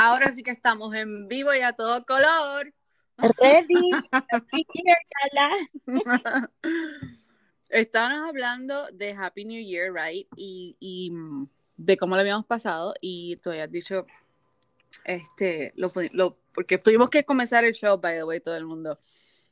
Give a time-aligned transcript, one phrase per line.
[0.00, 2.72] Ahora sí que estamos en vivo y a todo color.
[3.18, 3.90] Ready.
[7.68, 10.28] Estábamos hablando de Happy New Year, right?
[10.36, 12.94] Y, y mm, de cómo lo habíamos pasado.
[13.00, 14.06] Y tú habías dicho,
[15.04, 18.98] este, lo, lo, porque tuvimos que comenzar el show, by the way, todo el mundo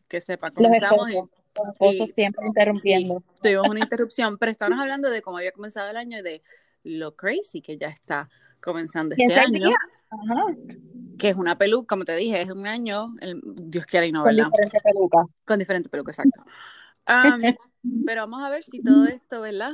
[0.07, 0.53] que sepa.
[0.53, 3.23] Comenzamos y, siempre interrumpiendo.
[3.43, 6.43] tuvimos una interrupción, pero estábamos hablando de cómo había comenzado el año y de
[6.85, 8.29] lo crazy que ya está
[8.61, 9.71] comenzando este año.
[11.19, 14.25] Que es una peluca, como te dije, es un año, el, Dios quiera y no,
[14.25, 14.45] ¿verdad?
[14.45, 15.27] Con diferente peluca.
[15.45, 16.45] Con diferente peluca, exacto.
[18.07, 19.73] pero vamos a ver si todo esto, ¿verdad?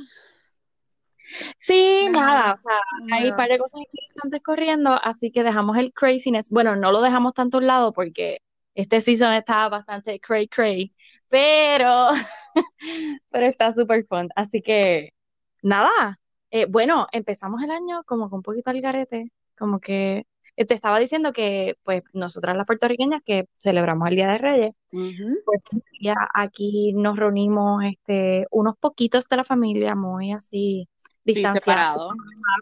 [1.59, 5.93] Sí, nada, o sea, hay un par de cosas interesantes corriendo, así que dejamos el
[5.93, 6.51] craziness.
[6.51, 8.43] Bueno, no lo dejamos tanto a un lado porque
[8.75, 10.95] este season estaba bastante cray cray,
[11.29, 12.09] pero,
[13.31, 14.29] pero está súper fun.
[14.37, 15.15] Así que,
[15.63, 16.19] nada,
[16.51, 20.75] eh, bueno, empezamos el año como con un poquito al garete, como que eh, te
[20.75, 25.61] estaba diciendo que, pues, nosotras las puertorriqueñas que celebramos el Día de Reyes, pues
[26.01, 30.89] ya aquí nos reunimos, este, unos poquitos de la familia, muy así
[31.23, 32.13] distanciados,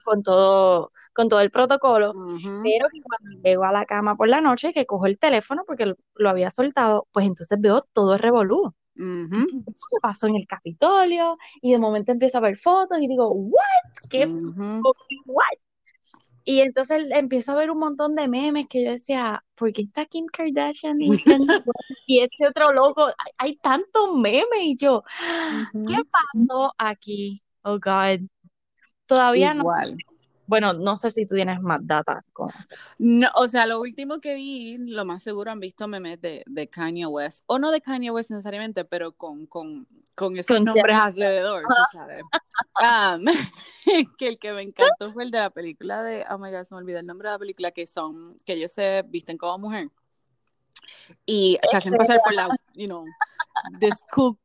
[0.05, 2.13] con todo, con todo el protocolo,
[2.63, 6.29] pero cuando llego a la cama por la noche, que cojo el teléfono porque lo,
[6.29, 8.75] había soltado, pues entonces veo todo el revolú.
[8.95, 9.03] ¿Qué
[10.03, 11.39] pasó en el Capitolio?
[11.63, 14.09] Y de momento empiezo a ver fotos y digo, ¿what?
[14.11, 14.27] ¿Qué?
[14.27, 15.59] ¿What?
[16.51, 20.05] Y entonces empiezo a ver un montón de memes que yo decía, ¿por qué está
[20.05, 20.99] Kim Kardashian
[22.09, 23.07] y, este otro loco?
[23.39, 25.05] Hay, tantos memes y yo,
[25.87, 27.41] ¿qué pasó aquí?
[27.63, 28.27] Oh God.
[29.07, 29.93] Todavía Igual.
[29.93, 30.10] no
[30.51, 32.75] bueno, no sé si tú tienes más data con eso.
[32.99, 36.69] No, o sea, lo último que vi, lo más seguro han visto memes de, de
[36.69, 41.63] Kanye West, o no de Kanye West necesariamente, pero con, con, con esos nombres alrededor,
[41.63, 42.23] tú sabes.
[44.19, 46.75] que el que me encantó fue el de la película de, oh my god, se
[46.75, 49.89] me olvidó el nombre de la película, que son, que ellos se visten como mujer.
[51.27, 53.05] Y se hacen pasar por la, you know,
[53.79, 54.37] this cool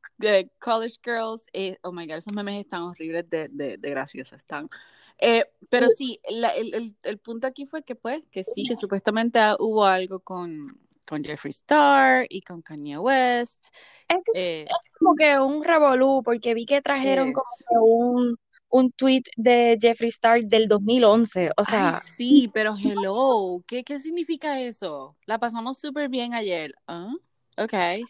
[0.60, 1.44] college girls.
[1.54, 4.70] Eh, oh my god, esos memes están horribles de, de, de graciosos, están.
[5.18, 9.86] Eh, pero sí, el, el, punto aquí fue que pues, que sí, que supuestamente hubo
[9.86, 13.68] algo con, con Jeffree Star y con Kanye West.
[14.08, 14.68] Es, eh,
[15.00, 18.38] como que un revolú, porque vi que trajeron como un,
[18.70, 21.94] un tweet de Jeffree Star del 2011, o sea...
[21.94, 25.16] sí, pero hello, ¿qué, ¿qué significa eso?
[25.26, 27.14] La pasamos súper bien ayer, ¿ah?
[27.58, 27.74] Ok.
[27.74, 28.04] Ajá.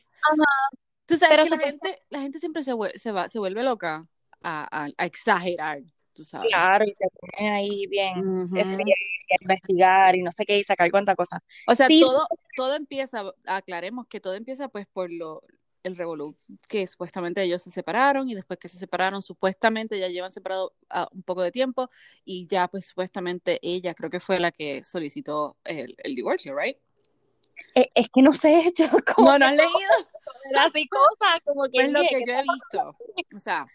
[1.05, 4.07] Tú sabes que la, gente, la gente siempre se, se, va, se vuelve loca
[4.41, 5.81] a, a exagerar
[6.49, 11.15] Claro, y se ponen ahí bien a investigar y no sé qué, y sacar cuánta
[11.15, 11.43] cosa.
[11.67, 15.41] O sea, todo, todo empieza, aclaremos que todo empieza pues por lo
[15.83, 16.35] el revolú,
[16.67, 21.07] que supuestamente ellos se separaron y después que se separaron, supuestamente ya llevan separado ah,
[21.11, 21.91] un poco de tiempo
[22.23, 26.77] y ya pues supuestamente ella creo que fue la que solicitó el, el divorcio, ¿right?
[27.75, 29.29] E, es, que no sé, yo como...
[29.29, 29.93] No, no has leído.
[30.59, 31.81] Así cosas, como que...
[31.81, 32.97] Es lo que yo he visto.
[33.35, 33.65] O sea,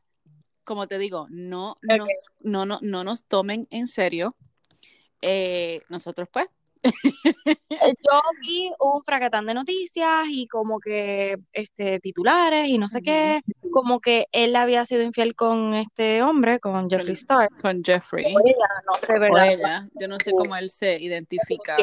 [0.65, 2.09] como te digo, no, nos,
[2.41, 4.35] no, no, no nos tomen en serio.
[5.23, 6.47] Eh, nosotros pues.
[6.83, 13.01] Eh, yo vi un fracatán de noticias y como que este titulares y no sé
[13.01, 17.49] qué, como que él había sido infiel con este hombre, con Jeffree Star.
[17.63, 18.35] Con Jeffrey.
[18.35, 19.89] no sé, ¿verdad?
[19.99, 21.77] yo no sé cómo él se identifica.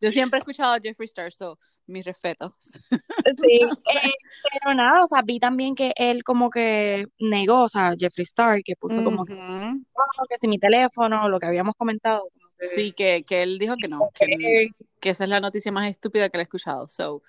[0.00, 1.58] Yo siempre he escuchado a Jeffree Star, so
[1.88, 2.52] mis respetos.
[2.60, 2.90] Sí,
[4.04, 4.12] eh,
[4.60, 8.62] pero nada, o sea, vi también que él como que negó, o sea, Jeffree Star,
[8.62, 12.28] que puso como que, que si mi teléfono, lo que habíamos comentado.
[12.58, 14.70] Sí, que, que, él dijo que no, que,
[15.00, 16.88] que, esa es la noticia más estúpida que le he escuchado.
[16.88, 17.22] So,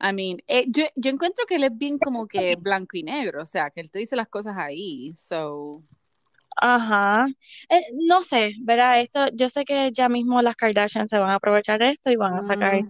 [0.00, 3.42] I mean, eh, yo, yo encuentro que él es bien como que blanco y negro,
[3.42, 5.82] o sea, que él te dice las cosas ahí, so...
[6.56, 7.26] Ajá.
[7.68, 9.00] Eh, no sé, ¿verdad?
[9.00, 12.16] Esto, yo sé que ya mismo las Kardashian se van a aprovechar de esto y
[12.16, 12.80] van a sacar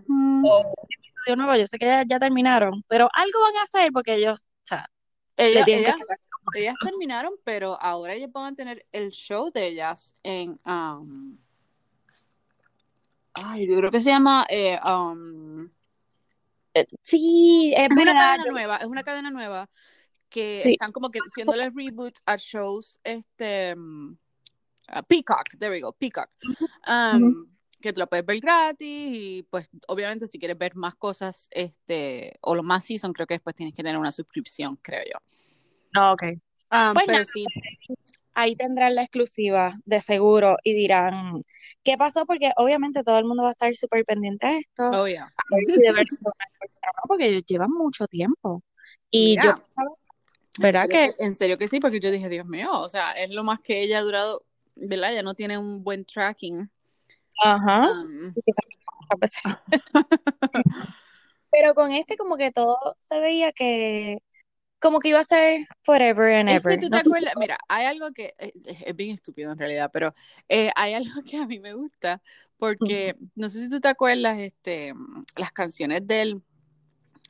[1.34, 4.89] nuevo, yo sé que ya, terminaron, pero algo van a hacer porque ellos, o sea,
[5.37, 5.65] ellas,
[6.83, 11.39] terminaron, pero ahora ellos van a tener el show de ellas en, um,
[13.34, 15.69] ay, yo creo que se llama, eh, um,
[16.75, 19.69] eh, sí, es, una cadena nueva, es una cadena nueva
[20.28, 24.16] que están como que haciéndole reboot a shows, este, um,
[25.09, 26.31] Peacock, there we go, Peacock.
[27.81, 32.39] Que te lo puedes ver gratis y pues obviamente si quieres ver más cosas este
[32.41, 35.19] o lo más season creo que después tienes que tener una suscripción creo yo.
[35.92, 36.22] No, ok.
[36.71, 37.45] Ah, pues pero sí
[38.34, 41.42] ahí tendrán la exclusiva de seguro y dirán
[41.83, 44.89] qué pasó porque obviamente todo el mundo va a estar súper pendiente de esto.
[44.89, 45.33] Oh, yeah.
[47.09, 48.63] porque ellos llevan mucho tiempo.
[49.10, 49.54] Y yo
[50.59, 53.42] ¿verdad que, en serio que sí porque yo dije Dios mío o sea es lo
[53.42, 54.45] más que ella ha durado
[54.77, 55.13] ¿verdad?
[55.13, 56.71] Ya no tiene un buen tracking.
[57.42, 57.89] Ajá.
[61.51, 64.19] Pero con este como que todo se veía que
[64.84, 66.78] como que iba a ser forever and ever.
[66.78, 70.15] tú te acuerdas, mira, hay algo que es, bien estúpido en realidad, pero
[70.47, 72.21] eh, hay algo que a mí me gusta
[72.59, 74.92] porque no sé si tú te acuerdas este
[75.36, 76.42] las canciones del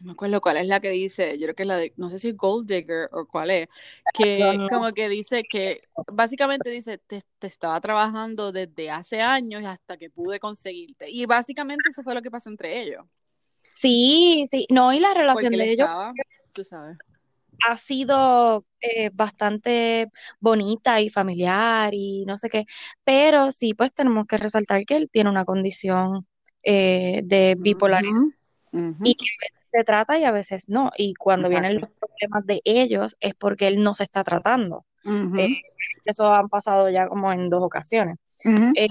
[0.00, 2.10] no me acuerdo cuál es la que dice, yo creo que es la de, no
[2.10, 3.68] sé si Gold Digger o cuál es,
[4.12, 10.10] que como que dice que, básicamente dice, te, estaba trabajando desde hace años hasta que
[10.10, 11.08] pude conseguirte.
[11.08, 13.04] Y básicamente eso fue lo que pasó entre ellos.
[13.74, 15.88] Sí, sí, no, y la relación de ellos
[16.54, 16.96] tú sabes.
[17.68, 22.64] Ha sido eh, bastante bonita y familiar y no sé qué,
[23.04, 26.26] pero sí, pues tenemos que resaltar que él tiene una condición
[26.62, 28.20] eh, de bipolaridad.
[29.04, 30.90] Y que a veces se trata y a veces no.
[30.96, 34.84] Y cuando vienen los problemas de ellos es porque él no se está tratando.
[35.04, 35.60] Eh,
[36.04, 38.16] eso han pasado ya como en dos ocasiones.
[38.74, 38.88] Eh,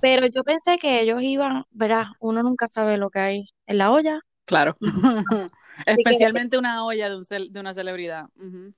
[0.00, 3.92] pero yo pensé que ellos iban, verás, uno nunca sabe lo que hay en la
[3.92, 4.20] olla.
[4.44, 4.76] Claro.
[5.86, 8.28] Especialmente una olla de, un de una celebridad.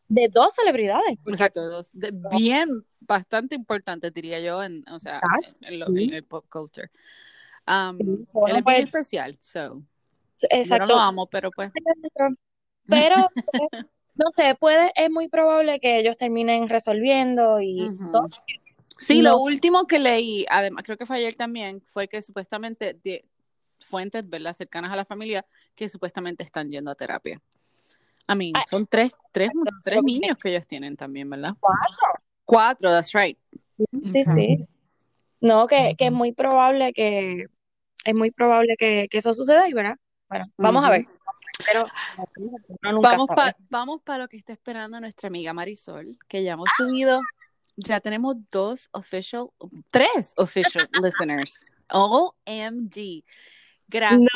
[0.09, 1.19] De dos celebridades.
[1.27, 1.91] Exacto, dos.
[1.93, 5.21] bien, bastante importante, diría yo, en, o sea,
[5.63, 6.91] en, el pop culture.
[7.67, 9.83] Um, él es bien pues especial, so.
[10.51, 10.85] Exacto.
[10.85, 11.71] Yo no lo amo, pero pues.
[12.87, 13.17] Pero,
[14.15, 18.27] no sé, puede, es muy probable que ellos terminen resolviendo y todo.
[18.99, 23.25] Sí, lo último que leí, además creo que fue ayer también, fue que supuestamente de
[23.85, 24.53] fuentes, ¿verdad?
[24.53, 25.45] Cercanas a la familia,
[25.75, 27.41] que supuestamente están yendo a terapia.
[28.27, 29.51] A mí, son tres, tres,
[29.85, 31.55] tres niños que ellos tienen también, ¿verdad?
[31.59, 32.23] Cuatro.
[32.45, 33.39] Cuatro, that's right.
[34.03, 34.67] Sí, sí.
[35.41, 37.47] No, que, que es muy probable que,
[38.05, 39.99] es muy probable que, que eso suceda y verá.
[40.29, 41.07] Bueno, vamos a ver.
[41.67, 41.87] Pero
[43.03, 43.29] vamos
[43.71, 47.21] vamos para lo que está esperando nuestra amiga Marisol, que ya hemos subido,
[47.77, 49.49] ya tenemos dos official,
[49.91, 51.55] tres official listeners.
[51.89, 53.25] OMG.
[53.93, 54.29] Gracias.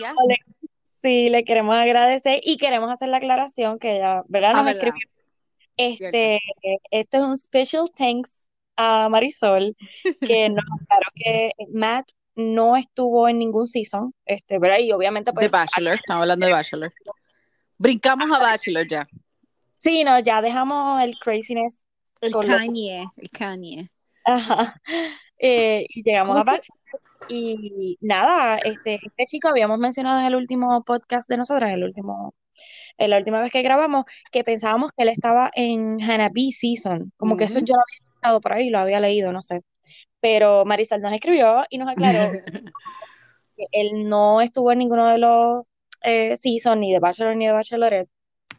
[0.83, 4.53] sí, le queremos agradecer y queremos hacer la aclaración que ella, ¿verdad?
[4.55, 5.09] Ah, Nos escribió.
[5.77, 6.41] Este,
[6.91, 9.77] este es un special thanks a Marisol,
[10.21, 14.79] que nos claro que Matt no estuvo en ningún season, este, ¿verdad?
[14.79, 15.45] Y obviamente pues...
[15.45, 16.93] De Bachelor, estamos hablando de Bachelor.
[17.79, 19.07] Brincamos a Bachelor ya.
[19.77, 21.85] Sí, no, ya dejamos el craziness.
[22.21, 23.91] El Kanye, el Kanye.
[24.25, 24.81] Ajá.
[25.39, 26.79] Eh, y llegamos a Bachelor.
[27.29, 32.35] Y nada, este, este chico habíamos mencionado en el último podcast de nosotras, el último,
[32.99, 37.13] en la última vez que grabamos, que pensábamos que él estaba en Hannah B season,
[37.17, 39.63] como que eso yo lo había estado por ahí, lo había leído, no sé.
[40.21, 42.33] Pero Marisol nos escribió y nos aclaró
[43.57, 45.65] que él no estuvo en ninguno de los
[46.03, 48.11] eh, seasons, ni de Bachelor ni de Bachelorette,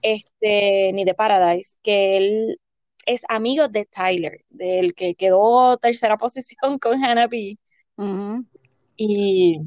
[0.01, 2.59] este, ni de Paradise, que él
[3.05, 7.57] es amigo de Tyler, del que quedó tercera posición con Hannah B.
[8.97, 9.59] y,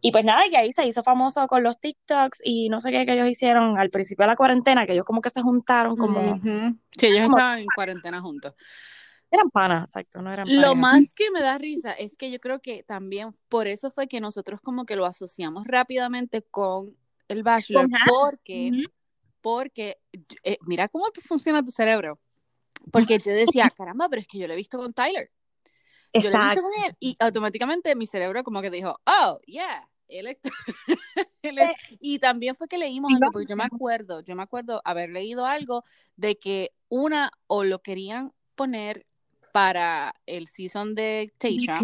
[0.00, 3.04] y pues nada, y ahí se hizo famoso con los TikToks y no sé qué
[3.04, 6.40] que ellos hicieron al principio de la cuarentena, que ellos como que se juntaron como...
[6.92, 8.54] Sí, ellos estaban en cuarentena juntos.
[9.30, 10.62] Eran panas, exacto, no eran panas.
[10.62, 14.08] Lo más que me da risa es que yo creo que también por eso fue
[14.08, 16.96] que nosotros como que lo asociamos rápidamente con
[17.28, 18.72] el bachelor, porque,
[19.40, 19.98] porque,
[20.42, 22.18] eh, mira cómo funciona tu cerebro.
[22.90, 25.30] Porque yo decía, caramba, pero es que yo lo he visto con Tyler.
[26.12, 30.38] Yo con él y automáticamente mi cerebro como que dijo, oh, yeah, él, es...
[31.42, 35.08] Eh, y también fue que leímos algo, porque yo me acuerdo, yo me acuerdo haber
[35.08, 35.84] leído algo
[36.16, 39.06] de que una o lo querían poner
[39.50, 41.80] para el season de Tasha.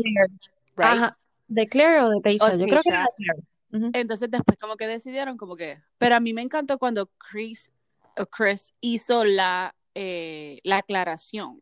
[0.77, 1.11] Right?
[1.49, 2.55] ¿De Claire o de Tasha?
[2.55, 3.99] Yo creo que era de Claire.
[3.99, 5.79] Entonces después como que decidieron como que...
[5.97, 7.73] Pero a mí me encantó cuando Chris,
[8.31, 11.61] Chris hizo la, eh, la aclaración.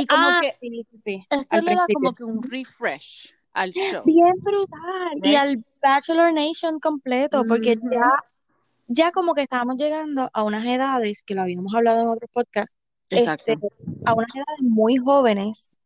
[0.00, 4.02] Y como ah, que sí, sí, esto le da como que un refresh al show.
[4.04, 5.18] Bien brutal.
[5.22, 8.24] Y al Bachelor Nation completo, porque ya,
[8.86, 12.76] ya como que estábamos llegando a unas edades que lo habíamos hablado en otros podcasts,
[13.10, 13.58] este,
[14.04, 15.78] a unas edades muy jóvenes.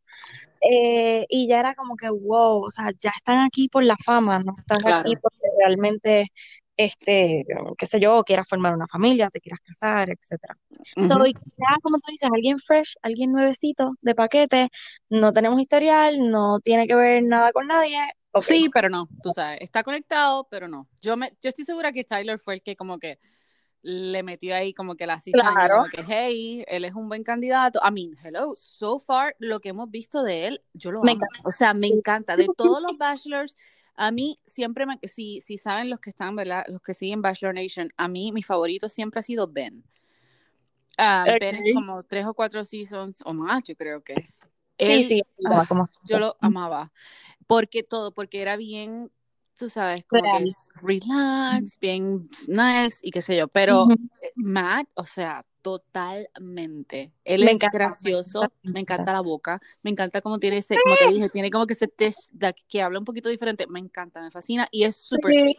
[0.61, 4.41] Eh, y ya era como que, wow, o sea, ya están aquí por la fama,
[4.41, 6.27] no están aquí porque realmente,
[6.77, 7.45] este,
[7.79, 10.57] qué sé yo, quieras formar una familia, te quieras casar, etcétera.
[10.97, 14.69] ya, como tú dices, alguien fresh, alguien nuevecito, de paquete,
[15.09, 17.99] no tenemos historial, no tiene que ver nada con nadie.
[18.41, 20.89] Sí, pero no, tú sabes, está conectado, pero no.
[21.01, 23.19] Yo me, yo estoy segura que Tyler fue el que como que
[23.83, 27.81] le metió ahí como que la cizaña, como que hey, él es un buen candidato.
[27.83, 31.21] I mean, hello, so far lo que hemos visto de él, yo lo amo.
[31.45, 32.37] O sea, me encanta.
[32.37, 33.57] De todos los bachelors,
[33.97, 36.65] a mí siempre me, si, si saben los que están, ¿verdad?
[36.69, 39.85] Los que siguen Bachelor Nation, a mí mi favorito siempre ha sido Ben.
[40.99, 44.15] Ah, ben es como tres o cuatro seasons o más, yo creo que.
[44.79, 45.67] sí, sí, ah,
[46.05, 46.93] yo lo amaba.
[47.47, 49.11] Porque todo, porque era bien,
[49.59, 53.49] tú sabes, como que es relax, bien nice y qué sé yo.
[53.49, 53.87] Pero
[54.35, 57.11] Matt, o sea, totalmente.
[57.25, 61.29] Él es gracioso, me encanta, la boca, me encanta como tiene ese, como te dije,
[61.29, 62.33] tiene como que ese test
[62.69, 65.59] que habla un poquito diferente, me encanta, me fascina y es súper sweet.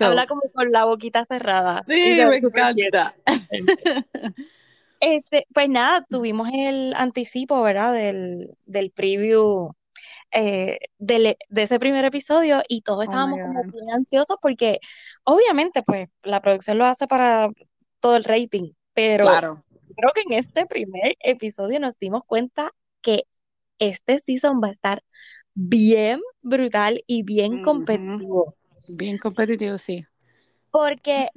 [0.00, 1.82] habla como con la boquita cerrada.
[1.86, 3.16] Sí, me encanta.
[5.00, 7.94] Este, pues nada, tuvimos el anticipo, ¿verdad?
[7.94, 9.72] Del, del preview
[10.30, 14.78] eh, de, ese primer episodio y todos oh estábamos como muy ansiosos porque
[15.24, 17.48] obviamente pues la producción lo hace para
[18.00, 19.62] todo el rating, pero
[19.94, 23.22] creo que en este primer episodio nos dimos cuenta que
[23.78, 25.04] este season va a estar
[25.54, 28.56] bien brutal y bien competitivo.
[28.88, 30.04] Bien competitivo, sí.
[30.72, 31.28] Porque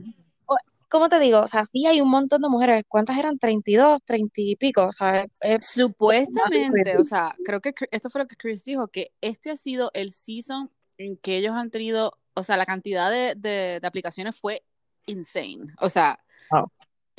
[0.89, 1.41] ¿cómo te digo?
[1.41, 2.83] O sea, sí hay un montón de mujeres.
[2.87, 3.37] ¿Cuántas eran?
[3.37, 4.87] 32, 30 y pico.
[4.87, 5.23] O sea,
[5.61, 9.91] Supuestamente, o sea, creo que esto fue lo que Chris dijo, que este ha sido
[9.93, 14.63] el season en que ellos han tenido, o sea, la cantidad de, de, aplicaciones fue
[15.05, 15.73] insane.
[15.79, 16.17] O sea,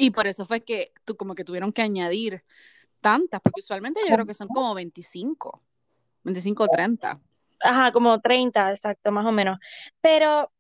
[0.03, 2.43] y por eso fue que tú como que tuvieron que añadir
[3.01, 5.63] tantas, porque usualmente yo creo que son como 25,
[6.25, 7.21] 25 o 30.
[7.61, 9.61] Ajá, como 30, exacto, más o menos.
[10.01, 10.51] Pero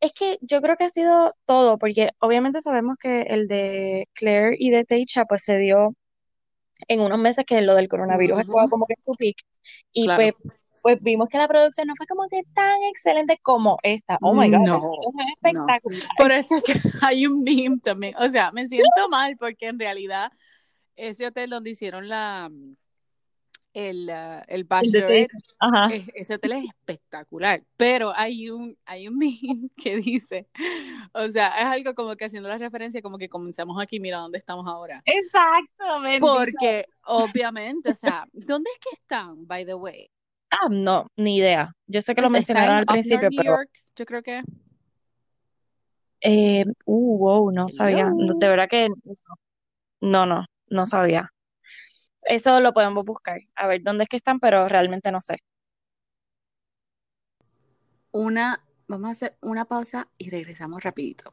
[0.00, 4.56] es que yo creo que ha sido todo, porque obviamente sabemos que el de Claire
[4.58, 5.94] y de Teicha pues se dio
[6.86, 9.38] en unos meses que lo del coronavirus estaba como que su pick.
[9.92, 10.34] Y pues,
[10.82, 14.18] pues vimos que la producción no fue como que tan excelente como esta.
[14.20, 16.08] Oh my God, no, es espectacular.
[16.16, 16.72] Por eso es que
[17.02, 18.14] hay un meme también.
[18.18, 20.32] O sea, me siento mal porque en realidad
[20.96, 22.50] ese hotel donde hicieron la
[23.72, 25.30] el, uh, el Bachelorette,
[26.14, 30.48] ese hotel es espectacular, pero hay un, hay un meme que dice,
[31.12, 34.38] o sea, es algo como que haciendo la referencia como que comenzamos aquí, mira dónde
[34.38, 35.02] estamos ahora.
[35.04, 36.20] Exactamente.
[36.20, 40.10] Porque obviamente, o sea, ¿dónde es que están, by the way?
[40.50, 41.72] Ah, no, ni idea.
[41.86, 43.56] Yo sé que lo mencionaron al principio, New pero...
[43.56, 44.42] York, yo creo que...
[46.22, 48.10] Eh, uh, wow, no sabía.
[48.14, 48.88] De verdad que
[50.00, 51.32] no, no, no sabía.
[52.22, 55.38] Eso lo podemos buscar, a ver dónde es que están, pero realmente no sé.
[58.12, 61.30] Una, vamos a hacer una pausa y regresamos rapidito.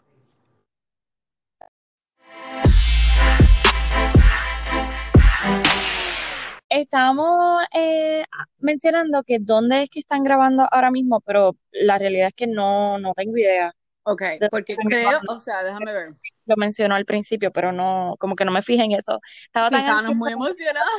[6.81, 8.23] Estábamos eh,
[8.59, 12.99] mencionando que dónde es que están grabando ahora mismo, pero la realidad es que no,
[12.99, 13.73] no tengo idea.
[14.03, 16.09] Ok, porque creo, o sea, déjame ver
[16.47, 19.19] lo mencionó al principio, pero no, como que no me fijé en eso.
[19.45, 20.89] Estaba tan muy emocionada.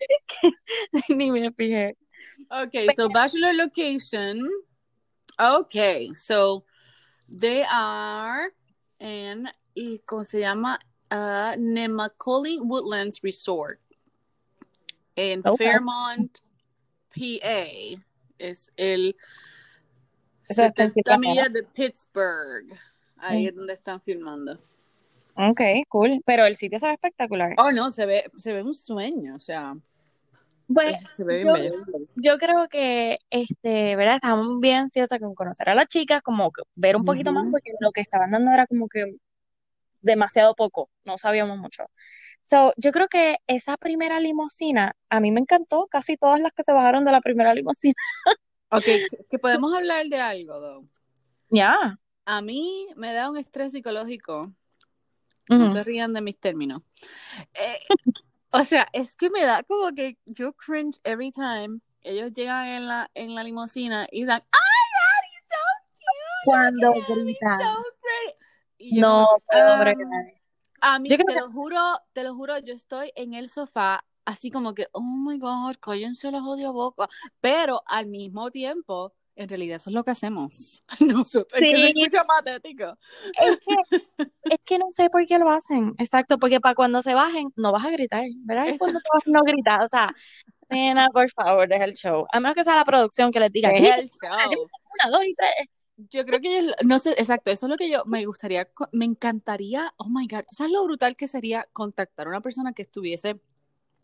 [1.08, 1.96] ni me fijé.
[2.48, 4.40] Okay, so bachelor location.
[5.38, 6.64] Okay, so
[7.28, 8.52] they are
[9.00, 9.48] in,
[10.06, 10.78] ¿cómo se llama?
[11.10, 13.80] Uh, Nemacolin Woodlands Resort
[15.16, 16.38] en Fairmont,
[17.14, 17.66] PA.
[18.38, 19.16] Es el
[20.44, 22.78] 70 millas de Pittsburgh.
[23.16, 24.58] Ahí es donde están filmando.
[25.34, 26.22] Ok, cool.
[26.24, 27.54] Pero el sitio se ve espectacular.
[27.58, 29.74] Oh, no, se ve, se ve un sueño, o sea.
[30.68, 31.54] Bueno, se ve yo,
[32.16, 34.16] yo creo que, este, ¿verdad?
[34.16, 37.92] Estábamos bien ansiosos con conocer a las chicas, como ver un poquito más, porque lo
[37.92, 39.16] que estaban dando era como que
[40.00, 41.84] demasiado poco, no sabíamos mucho.
[42.48, 46.62] So, yo creo que esa primera limosina, a mí me encantó, casi todas las que
[46.62, 47.94] se bajaron de la primera limosina.
[48.70, 48.84] ok,
[49.30, 50.84] que podemos hablar de algo, though.
[51.50, 54.52] Ya a mí me da un estrés psicológico.
[55.48, 56.82] No se rían de mis términos.
[57.54, 57.78] Eh,
[58.50, 62.88] o sea, es que me da como que yo cringe every time ellos llegan en
[62.88, 65.56] la, en la limusina y dicen, ¡ay, is so
[65.94, 66.44] cute!
[66.44, 67.58] Cuando gritan.
[69.00, 69.84] no, ah,
[70.80, 71.80] A mí, te lo juro,
[72.12, 76.30] te lo juro, yo estoy en el sofá así como que, oh my God, cállense
[76.30, 77.08] los odio boca.
[77.40, 80.84] Pero al mismo tiempo, en realidad eso es lo que hacemos.
[81.00, 81.68] Nosotros, sí.
[81.68, 82.98] es que mucho patético.
[83.40, 85.94] Es que, es que no sé por qué lo hacen.
[85.98, 88.68] Exacto, porque para cuando se bajen, no vas a gritar, ¿verdad?
[88.68, 89.82] Es cuando te vas no gritar.
[89.82, 90.14] O sea,
[90.68, 92.26] nena, por favor, deja el show.
[92.32, 93.70] A menos que sea la producción que les diga.
[93.70, 94.68] Deja el show.
[95.04, 95.75] Una, dos y tres.
[95.96, 99.94] Yo creo que no sé, exacto, eso es lo que yo me gustaría, me encantaría,
[99.96, 103.40] oh my God, ¿sabes lo brutal que sería contactar a una persona que estuviese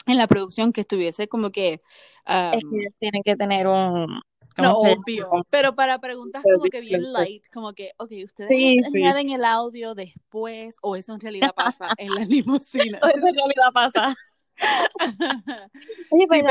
[0.06, 1.74] en la producción, que estuviese como que...
[1.74, 4.22] es que tienen que tener un,
[4.56, 5.30] no, obvio.
[5.50, 8.50] Pero para preguntas como que bien light, como que, ok, ¿ustedes
[8.86, 12.98] añaden el audio después o eso en realidad pasa en la limusina?
[13.02, 14.14] o eso en realidad pasa.
[16.10, 16.42] Oye, pues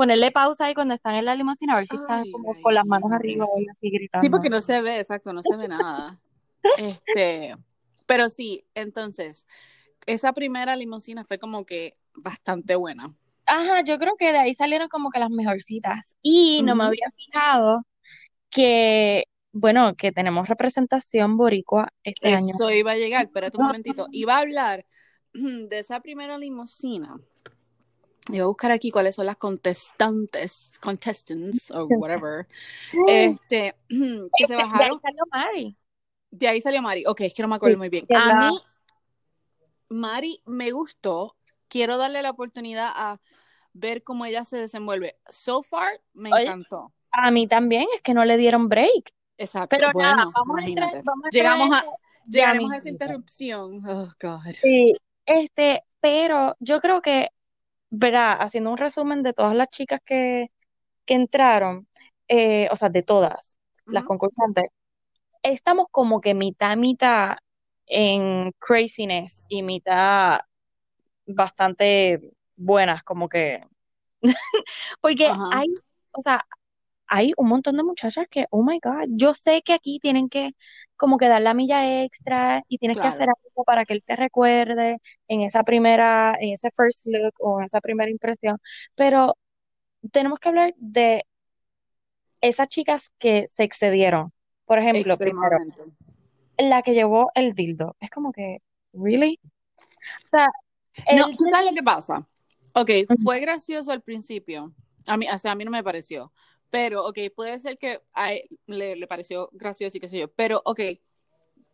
[0.00, 2.86] ponerle pausa ahí cuando están en la limusina, a ver si están como con las
[2.86, 4.22] manos arriba y así gritando.
[4.22, 6.18] Sí, porque no se ve, exacto, no se ve nada.
[6.78, 7.54] este,
[8.06, 9.46] pero sí, entonces,
[10.06, 13.14] esa primera limusina fue como que bastante buena.
[13.44, 16.16] Ajá, yo creo que de ahí salieron como que las mejorcitas.
[16.22, 17.84] Y no me había fijado
[18.48, 22.54] que, bueno, que tenemos representación boricua este año.
[22.54, 24.06] Eso iba a llegar, espérate un momentito.
[24.12, 24.86] Iba a hablar
[25.34, 27.20] de esa primera limusina.
[28.32, 32.46] Iba a buscar aquí cuáles son las contestantes, contestants, o whatever,
[33.08, 34.78] este, que se bajaron.
[34.78, 35.76] De ahí salió Mari.
[36.30, 37.04] De ahí salió Mari.
[37.06, 38.06] Ok, es que no me acuerdo muy bien.
[38.14, 38.58] A mí,
[39.88, 41.36] Mari me gustó.
[41.68, 43.20] Quiero darle la oportunidad a
[43.72, 45.16] ver cómo ella se desenvuelve.
[45.28, 46.92] So far, me encantó.
[47.12, 49.12] A mí también, es que no le dieron break.
[49.36, 49.76] Exacto.
[49.76, 51.84] Pero bueno, vamos a entrar, llegamos a,
[52.26, 53.82] llegaremos a esa interrupción.
[53.86, 54.52] Oh, God.
[54.60, 57.30] Sí, este, pero yo creo que,
[57.90, 60.50] verá, haciendo un resumen de todas las chicas que,
[61.04, 61.88] que entraron,
[62.28, 64.64] eh, o sea, de todas las concursantes,
[65.42, 67.36] estamos como que mitad, mitad
[67.86, 70.40] en craziness y mitad
[71.26, 72.20] bastante
[72.56, 73.66] buenas, como que,
[75.00, 75.68] porque hay,
[76.12, 76.46] o sea,
[77.12, 80.52] hay un montón de muchachas que, oh my God, yo sé que aquí tienen que
[80.96, 84.14] como que dar la milla extra y tienes que hacer algo para que él te
[84.14, 88.58] recuerde en esa primera, en ese first look o en esa primera impresión,
[88.94, 89.36] pero
[90.12, 91.24] tenemos que hablar de
[92.40, 94.32] esas chicas que se excedieron.
[94.64, 95.58] Por ejemplo, primero,
[96.58, 97.96] la que llevó el dildo.
[97.98, 98.58] Es como que,
[98.92, 99.40] ¿really?
[100.24, 100.46] O sea,
[101.16, 102.24] no, tú sabes lo que pasa.
[102.74, 102.90] Ok,
[103.24, 104.72] fue gracioso al principio.
[105.06, 106.32] A mí, o sea, a mí no me pareció.
[106.70, 110.28] Pero, ok, puede ser que a él le, pareció gracioso y qué sé yo.
[110.28, 110.80] Pero, ok,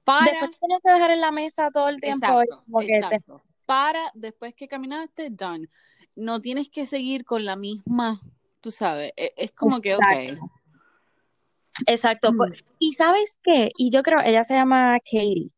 [0.05, 0.31] para.
[0.31, 2.43] Después tenías que dejar en la mesa todo el tiempo.
[2.81, 5.69] Exacto, Para, después que caminaste, done.
[6.15, 8.23] No tienes que seguir con la misma,
[8.61, 9.13] tú sabes.
[9.17, 10.39] E, es, como que, ok.
[11.87, 12.33] Exacto.
[12.35, 13.71] Pues, y sabes qué?
[13.77, 15.51] Y yo creo, ella se llama Katie.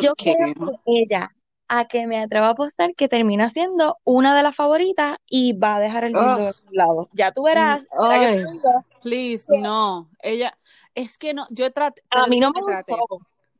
[0.00, 1.30] yo creo que ella
[1.68, 5.76] a que me atrevo a apostar que termina siendo una de las favoritas y va
[5.76, 7.08] a dejar el mundo de su lado.
[7.12, 7.86] Ya tú verás.
[9.02, 10.10] please, no.
[10.20, 10.56] Ella,
[10.94, 12.02] es que no, yo traté.
[12.10, 12.98] A mí no me gustó.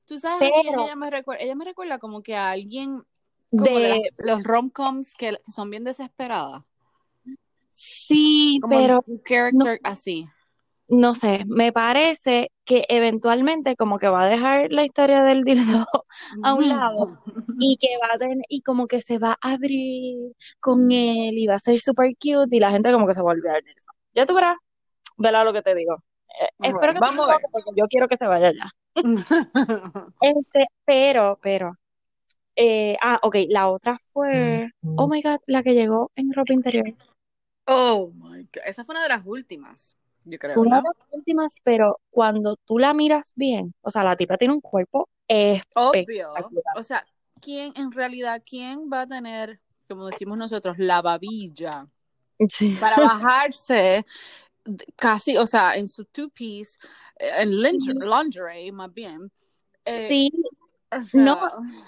[0.06, 3.04] Tú sabes ella me recuerda, ella me recuerda como que a alguien
[3.50, 6.62] de, los rom-coms que, son bien desesperadas.
[7.70, 10.28] Sí, pero un character así
[10.88, 15.86] no sé, me parece que eventualmente como que va a dejar la historia del dildo
[16.42, 17.22] a un lado
[17.58, 21.46] y que va a tener, y como que se va a abrir con él y
[21.46, 23.70] va a ser super cute y la gente como que se va a olvidar de
[23.72, 23.90] eso.
[24.14, 24.56] Ya tú verás,
[25.16, 25.96] verás lo que te digo.
[26.40, 27.46] Eh, espero que vamos a ver.
[27.50, 28.70] porque yo quiero que se vaya ya.
[30.20, 31.76] este, pero, pero,
[32.56, 36.94] eh, ah, ok, la otra fue, oh my god, la que llegó en ropa interior.
[37.66, 40.60] Oh my god, esa fue una de las últimas yo creo.
[40.60, 44.54] Una de las últimas, pero cuando tú la miras bien, o sea, la tipa tiene
[44.54, 45.08] un cuerpo
[45.74, 46.32] Obvio.
[46.76, 47.06] O sea,
[47.40, 51.86] ¿quién en realidad, quién va a tener, como decimos nosotros, la babilla
[52.80, 54.04] para bajarse
[54.96, 56.78] casi, o sea, en su two-piece,
[57.16, 59.30] eh, en lingerie, más bien?
[59.84, 60.32] Eh, sí,
[61.12, 61.38] no,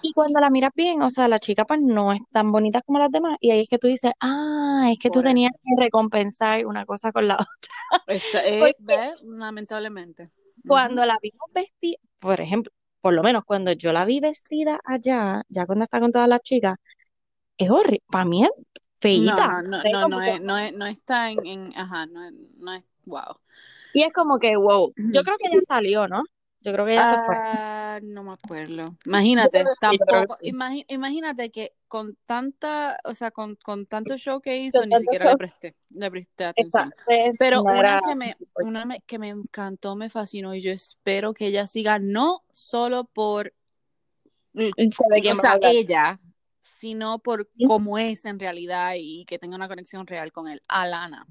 [0.02, 2.98] y cuando la miras bien, o sea, la chica pues no es tan bonita como
[2.98, 6.66] las demás, y ahí es que tú dices, ah, es que tú tenías que recompensar
[6.66, 7.34] una cosa con la
[8.06, 8.42] otra.
[8.44, 10.30] es, lamentablemente.
[10.66, 15.42] Cuando la vimos vestida, por ejemplo, por lo menos cuando yo la vi vestida allá,
[15.48, 16.76] ya cuando está con todas las chicas,
[17.56, 18.50] es horrible, para mí es
[18.96, 19.62] feita.
[19.62, 22.72] No, no, no, no, es, no, es, no está en, en ajá, no es, no
[22.72, 23.36] es, wow.
[23.94, 26.22] Y es como que, wow, yo creo que ya salió, ¿no?
[26.60, 27.36] Yo creo que ya se fue.
[27.96, 28.96] Ah, no me acuerdo.
[29.06, 34.96] Imagínate, tampoco, imagínate que con tanta, o sea, con, con tanto show que hizo, ni
[34.96, 36.92] siquiera le presté, le presté atención.
[37.38, 41.66] Pero una que me, una que me encantó, me fascinó y yo espero que ella
[41.66, 43.54] siga no solo por
[44.54, 46.20] o sea, ella,
[46.60, 51.26] sino por cómo es en realidad y que tenga una conexión real con él, Alana.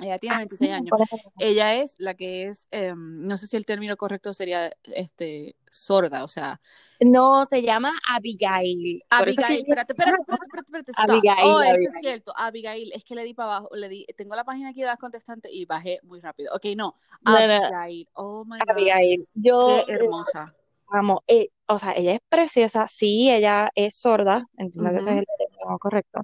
[0.00, 0.90] Ella tiene 26 ah, años.
[1.38, 6.22] Ella es la que es, em, no sé si el término correcto sería este sorda,
[6.22, 6.60] o sea.
[7.00, 9.02] No, se llama Abigail.
[9.10, 11.44] Abigail, espérate, espérate, espérate, espérate, Abigail.
[11.44, 12.92] Oh, eso es cierto, Abigail.
[12.92, 15.50] Es que le di para abajo, le di, tengo la página aquí de las contestantes
[15.52, 16.54] y bajé muy rápido.
[16.54, 18.08] Ok, no, Abigail.
[18.14, 18.70] Oh my God.
[18.70, 19.26] Abigail.
[19.34, 20.54] Yo, Qué hermosa.
[20.92, 25.18] Vamos, eh, o sea, ella es preciosa, sí, ella es sorda, entiendo que ese es
[25.18, 26.22] el término correcto.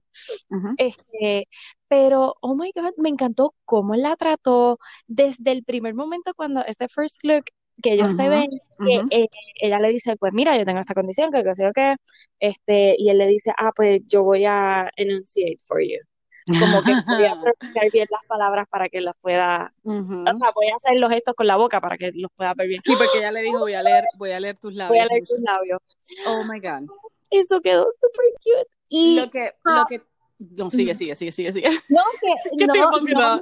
[0.76, 1.46] Este,
[1.88, 6.88] pero, oh my God, me encantó cómo la trató desde el primer momento cuando ese
[6.88, 7.44] first look
[7.82, 9.28] que ellos se ven, que eh,
[9.60, 11.96] ella le dice, pues mira, yo tengo esta condición, que sé que,
[12.40, 15.98] este, y él le dice, ah, pues yo voy a enunciate for you.
[16.46, 20.68] Como que voy a pronunciar bien las palabras para que las pueda, o sea, voy
[20.72, 22.80] a hacer los gestos con la boca para que los pueda ver bien.
[22.84, 24.90] Sí, porque ella le dijo, voy a leer, voy a leer tus labios.
[24.90, 25.80] Voy a leer tus labios.
[26.26, 26.88] Oh my God.
[27.30, 28.70] Eso quedó súper cute.
[28.88, 30.00] Y, lo que, lo que
[30.38, 31.68] No, sigue, sigue, sigue, sigue, sigue.
[31.88, 33.40] No, que no,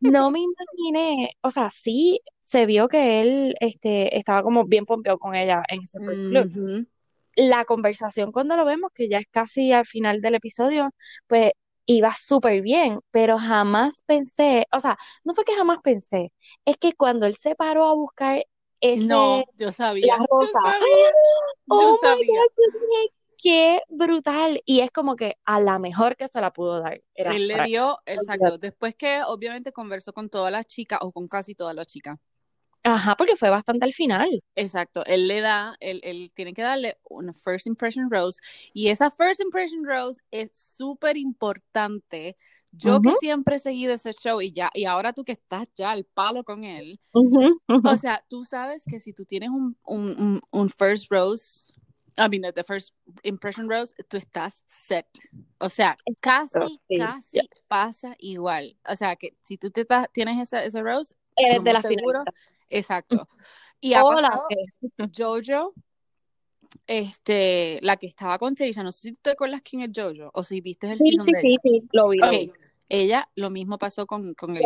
[0.00, 5.18] no, me, imaginé, o sea, sí se vio que él este, estaba como bien pompeado
[5.18, 6.86] con ella en ese first look.
[7.34, 10.90] La conversación cuando lo vemos, que ya es casi al final del episodio,
[11.26, 11.52] pues
[11.86, 16.32] iba súper bien, pero jamás pensé, o sea, no fue que jamás pensé,
[16.64, 18.44] es que cuando él se paró a buscar
[18.80, 21.10] ese, no, yo sabía, yo sabía,
[21.68, 22.40] oh sabía.
[23.42, 24.60] Qué brutal.
[24.64, 27.00] Y es como que a la mejor que se la pudo dar.
[27.14, 31.54] él le dio, exacto, después que obviamente conversó con todas las chicas o con casi
[31.54, 32.18] todas las chicas.
[32.84, 34.28] Ajá, porque fue bastante al final.
[34.54, 38.40] Exacto, él le da, él, él tiene que darle una first impression rose
[38.72, 42.36] y esa first impression rose es súper importante.
[42.70, 45.90] Yo que siempre he seguido ese show y ya, y ahora tú que estás ya
[45.90, 50.70] al palo con él, o sea, tú sabes que si tú tienes un, un, un,
[50.70, 51.67] first rose,
[52.18, 55.06] I mean, the first impression rose, tú estás set.
[55.58, 58.76] O sea, casi, casi pasa igual.
[58.84, 62.24] O sea, que si tú te tienes esa, ese rose, eres de la seguro,
[62.70, 63.28] Exacto.
[63.80, 64.48] Y ha pasado
[65.16, 65.72] Jojo,
[66.86, 70.42] este, la que estaba con Teisha, no sé si te acuerdas quién es Jojo, o
[70.42, 72.52] si viste el sí, season sí, sí, sí, lo vi.
[72.88, 74.64] Ella, lo mismo pasó con, con el.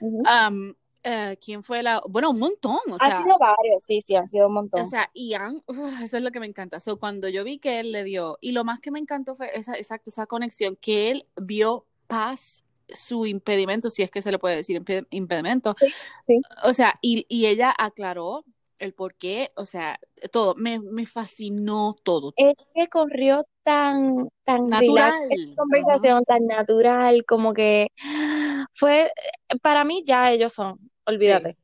[0.00, 2.02] Um, eh, ¿Quién fue la...?
[2.08, 3.18] Bueno, un montón, o sea...
[3.18, 4.82] Ha sido varios, sí, sí, han sido un montón.
[4.82, 5.62] O sea, Ian,
[6.02, 6.80] eso es lo que me encanta.
[6.80, 9.50] So, cuando yo vi que él le dio, y lo más que me encantó fue
[9.54, 14.38] esa, exacto, esa conexión, que él vio paz su impedimento, si es que se le
[14.38, 15.74] puede decir impedimento.
[16.64, 18.44] O sea, y, ella aclaró
[18.78, 19.98] el por qué, o sea,
[20.32, 22.32] todo, me, fascinó todo.
[22.36, 25.14] Es que corrió tan, tan natural.
[25.56, 27.88] conversación tan natural, como que
[28.72, 29.12] fue,
[29.62, 31.56] para mí ya ellos son, olvídate.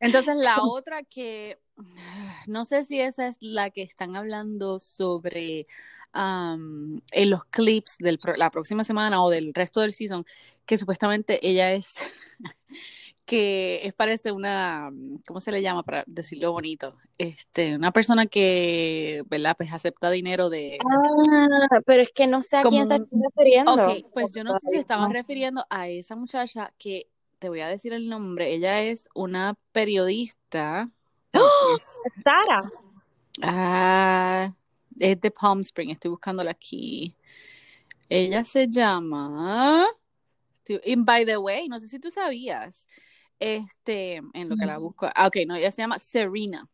[0.00, 1.58] Entonces la otra que,
[2.46, 5.66] no sé si esa es la que están hablando sobre
[6.12, 10.24] en los clips de la próxima semana o del resto del season,
[10.66, 11.94] que supuestamente ella es,
[13.24, 14.90] que es parece una,
[15.26, 16.96] ¿cómo se le llama para decirlo bonito?
[17.16, 19.54] Este, una persona que, ¿verdad?
[19.56, 20.78] Pues acepta dinero de...
[20.84, 23.72] Ah, pero es que no sé a quién se está refiriendo.
[23.72, 27.06] Ok, pues yo no sé si estamos refiriendo a esa muchacha que,
[27.40, 30.90] te voy a decir el nombre, ella es una periodista.
[31.34, 31.78] ¡Oh!
[32.22, 32.60] Sara.
[33.42, 34.54] Ah,
[34.98, 37.16] es de Palm Spring, estoy buscándola aquí.
[38.08, 39.86] Ella se llama.
[40.86, 42.86] And by the way, no sé si tú sabías,
[43.40, 45.08] este, en lo que la busco.
[45.14, 46.68] Ah, ok, no, ella se llama Serena.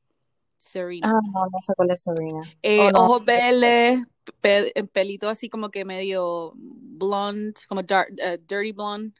[0.58, 1.08] Serena.
[1.08, 2.42] Ah, no, no sé cuál es Serena.
[2.62, 4.02] Eh, oh, Ojos verdes,
[4.92, 9.14] pelito así como que medio blonde, como uh, dirty blonde.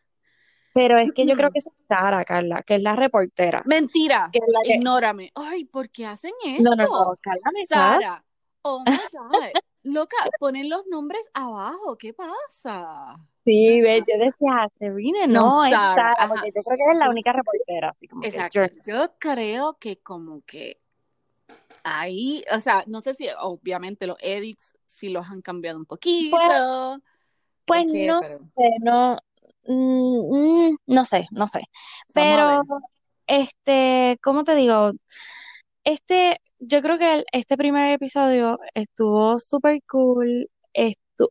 [0.76, 3.62] Pero es que yo creo que es Sara, Carla, que es la reportera.
[3.64, 4.30] Mentira.
[4.62, 5.32] Ignórame.
[5.34, 6.62] Ay, ¿por qué hacen esto?
[6.62, 8.24] No, no, no, Carla, Sara.
[8.60, 9.60] Oh my God.
[9.84, 11.96] Loca, ponen los nombres abajo.
[11.96, 13.16] ¿Qué pasa?
[13.42, 17.08] Sí, ve, yo decía, Serena, no, no es Sara, porque yo creo que es la
[17.08, 17.88] única reportera.
[17.88, 18.60] Así como Exacto.
[18.84, 19.14] yo...
[19.18, 20.78] creo que como que
[21.84, 26.36] ahí, o sea, no sé si obviamente los edits sí los han cambiado un poquito.
[27.64, 28.42] Pues, pues no sé,
[28.82, 29.18] no,
[29.66, 31.62] mm, mm, no sé, no sé.
[32.14, 32.62] Pero,
[33.26, 34.92] este, ¿cómo te digo?
[35.84, 40.48] Este, yo creo que este primer episodio estuvo súper cool.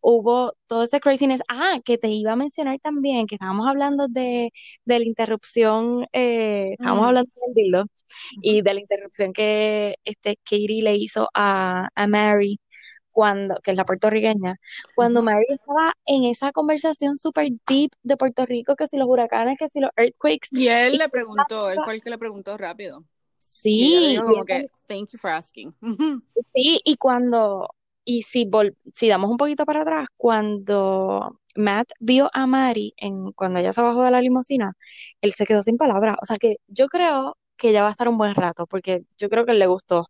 [0.01, 1.41] hubo todo ese craziness.
[1.49, 4.51] Ah, que te iba a mencionar también, que estábamos hablando de,
[4.85, 7.07] de la interrupción, eh, estábamos mm.
[7.07, 7.85] hablando del dildo,
[8.41, 12.59] y de la interrupción que este Katie le hizo a, a Mary
[13.15, 14.57] cuando, que es la puertorriqueña,
[14.93, 19.57] cuando Mary estaba en esa conversación súper deep de Puerto Rico, que si los huracanes,
[19.57, 20.49] que si los earthquakes.
[20.51, 23.05] Y él le preguntó, él fue el que le preguntó rápido.
[23.37, 24.17] Sí.
[24.89, 25.73] thank you for asking.
[26.53, 27.69] sí, y cuando,
[28.03, 28.51] y si,
[28.93, 33.81] si damos un poquito para atrás, cuando Matt vio a Mary en, cuando ella se
[33.81, 34.73] bajó de la limusina,
[35.21, 36.17] él se quedó sin palabras.
[36.21, 39.29] O sea que yo creo que ella va a estar un buen rato, porque yo
[39.29, 40.09] creo que le gustó.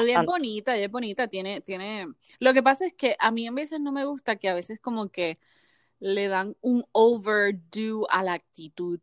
[0.00, 2.08] Ella es bonita, ella es bonita, tiene, tiene.
[2.38, 4.80] Lo que pasa es que a mí a veces no me gusta que a veces
[4.80, 5.38] como que
[6.00, 9.00] le dan un overdue a la actitud.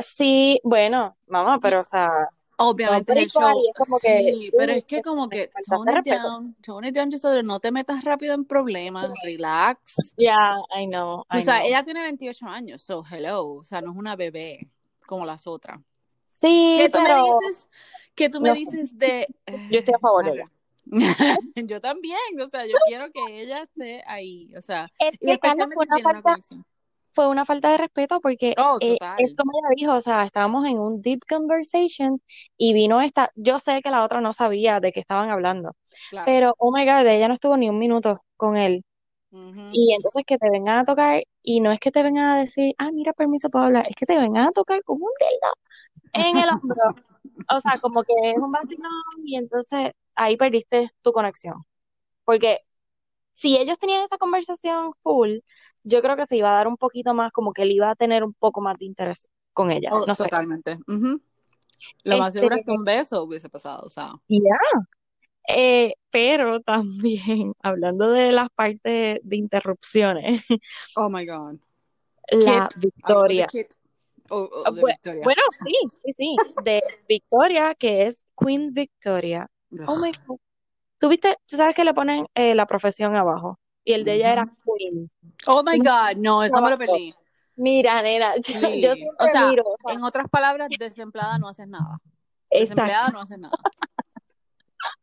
[0.00, 2.10] Sí, bueno, mamá, pero o sea.
[2.56, 3.52] Obviamente el show.
[4.00, 7.10] sí, pero es que como que tone it down, tone it down,
[7.44, 10.14] no te metas rápido en problemas, relax.
[10.16, 11.24] Yeah, I know.
[11.28, 14.68] o sea, ella tiene 28 años, so hello, o sea, no es una bebé
[15.06, 15.80] como las otras.
[16.34, 17.68] Sí, ¿Qué tú me dices?
[18.14, 19.26] ¿Qué tú me dices de
[19.70, 20.50] Yo estoy a favor de ella.
[21.56, 25.76] yo también, o sea, yo quiero que ella esté ahí, o sea, es que especialmente
[25.80, 26.66] si tiene una conexión
[27.14, 30.66] fue una falta de respeto porque oh, eh, es como ella dijo, o sea, estábamos
[30.66, 32.20] en un deep conversation
[32.58, 35.76] y vino esta, yo sé que la otra no sabía de qué estaban hablando,
[36.26, 38.84] pero oh my god, ella no estuvo ni un minuto con él
[39.72, 42.74] Y entonces que te vengan a tocar, y no es que te vengan a decir,
[42.78, 46.38] ah, mira, permiso para hablar, es que te vengan a tocar con un dedo en
[46.38, 46.76] el hombro.
[47.50, 48.92] o sea, como que es un vacilón,
[49.24, 51.64] y entonces ahí perdiste tu conexión.
[52.24, 52.60] Porque
[53.32, 55.38] si ellos tenían esa conversación full,
[55.82, 57.96] yo creo que se iba a dar un poquito más, como que él iba a
[57.96, 59.90] tener un poco más de interés con ella.
[59.92, 60.78] Oh, no totalmente.
[62.04, 64.12] Lo más seguro es que un beso hubiese pasado, o sea.
[64.28, 64.58] Ya.
[65.48, 70.42] Eh, pero también, hablando de las partes de interrupciones.
[70.96, 71.58] Oh my God.
[72.30, 73.46] La Victoria.
[74.28, 76.36] bueno, sí, sí, sí.
[76.64, 79.50] De Victoria, que es Queen Victoria.
[79.86, 80.38] Oh my God.
[80.98, 81.36] ¿Tú viste?
[81.46, 83.58] Tú sabes que le ponen eh, la profesión abajo.
[83.84, 85.10] Y el de ella era Queen.
[85.46, 87.14] Oh my God, no, eso me lo perdí.
[87.56, 88.34] Mira, nena,
[88.80, 89.52] yo, o, sea,
[89.88, 91.98] en otras palabras, desempleada no haces nada.
[92.50, 93.54] Desempleada no haces nada.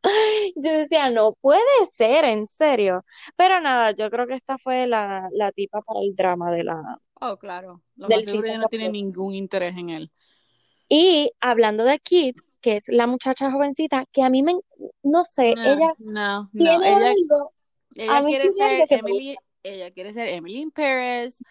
[0.55, 3.05] Yo decía, no puede ser, en serio.
[3.35, 6.81] Pero nada, yo creo que esta fue la, la tipa para el drama de la.
[7.19, 7.81] Oh, claro.
[7.95, 10.11] Lo más seguro no tiene ningún interés en él.
[10.89, 14.55] Y hablando de Kit, que es la muchacha jovencita, que a mí me.
[15.03, 15.93] No sé, ella.
[15.99, 16.79] No, no.
[16.83, 17.13] Ella,
[17.95, 19.37] ella quiere ser Emily.
[19.63, 21.41] Ella quiere ser Emily in Paris.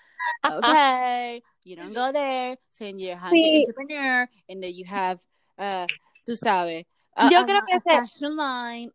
[0.45, 3.61] Okay, you don't go there, saying you're a sí.
[3.61, 5.21] entrepreneur, and then you have,
[5.59, 5.87] uh,
[6.27, 6.85] tú sabes,
[7.31, 7.97] yo creo que se,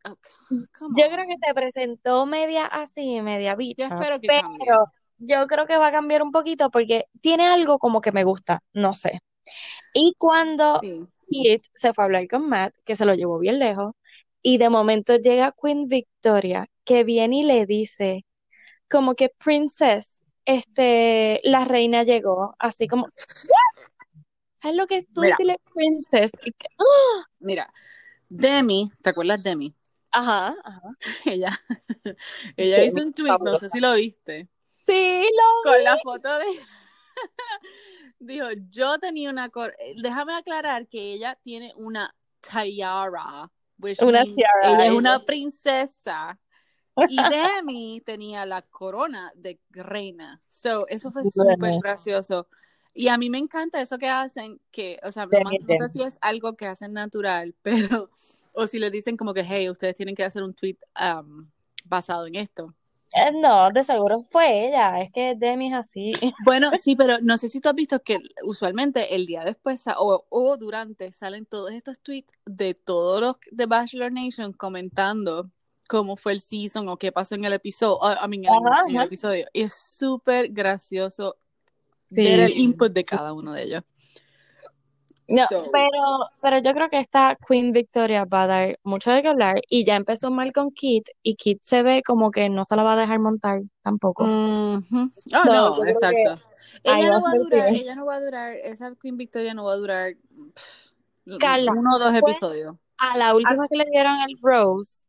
[0.06, 0.17] oh,
[0.97, 3.89] yo creo que se presentó media así, media bicha.
[3.89, 4.28] Yo espero que
[4.60, 4.86] pero
[5.17, 8.62] yo creo que va a cambiar un poquito porque tiene algo como que me gusta,
[8.73, 9.21] no sé.
[9.93, 10.82] Y cuando
[11.30, 13.93] Kit se fue a hablar con Matt, que se lo llevó bien lejos,
[14.41, 18.25] y de momento llega Queen Victoria, que viene y le dice,
[18.89, 23.08] como que Princess, este, la reina llegó, así como,
[24.56, 25.21] ¿sabes lo que es tú
[25.73, 26.32] Princess?
[26.78, 27.25] ¡ah!
[27.39, 27.71] Mira,
[28.38, 29.76] Demi, ¿te acuerdas de Demi?
[30.12, 30.82] Ajá, ajá.
[31.26, 31.60] Ella,
[32.56, 34.50] ella hizo un tweet, no sé si lo viste.
[34.84, 36.45] Sí, lo Con la foto de...
[38.19, 39.50] Dijo, yo tenía una...
[40.02, 43.52] Déjame aclarar que ella tiene una tiara.
[44.02, 44.62] una tiara.
[44.63, 46.39] Ella es una princesa.
[47.10, 50.41] Y Demi tenía la corona de reina.
[50.48, 52.48] So, eso fue súper gracioso.
[52.97, 56.17] Y a mí me encanta eso que hacen, que, o sea, no, sé si es
[56.21, 58.10] algo que hacen natural, pero,
[58.53, 60.77] o si le dicen como que, hey, ustedes tienen que hacer un tweet
[61.84, 62.73] basado en esto.
[63.13, 66.13] Eh, no, de seguro fue ella, es que Demi es así.
[66.45, 70.25] Bueno, sí, pero no sé si tú has visto que usualmente el día después o,
[70.29, 75.51] o durante salen todos estos tweets de todos los de Bachelor Nation comentando
[75.88, 78.45] cómo fue el season o qué pasó en el episodio, I mean,
[78.88, 79.47] en el episodio.
[79.53, 81.38] Y es súper gracioso
[82.10, 83.84] ver el input de cada uno de ellos.
[85.28, 89.30] No, pero, pero yo creo que esta Queen Victoria va a dar mucho de qué
[89.30, 92.76] hablar y ya empezó mal con Kit y Kit se ve como que no se
[92.76, 94.24] la va a dejar montar tampoco.
[94.24, 94.82] Oh,
[95.46, 96.41] no, exacto.
[96.84, 99.74] Ella no, va a durar, ella no va a durar, esa Queen Victoria no va
[99.74, 100.13] a durar
[101.26, 102.76] uno o dos episodios.
[102.98, 105.08] A la última que le dieron el Rose,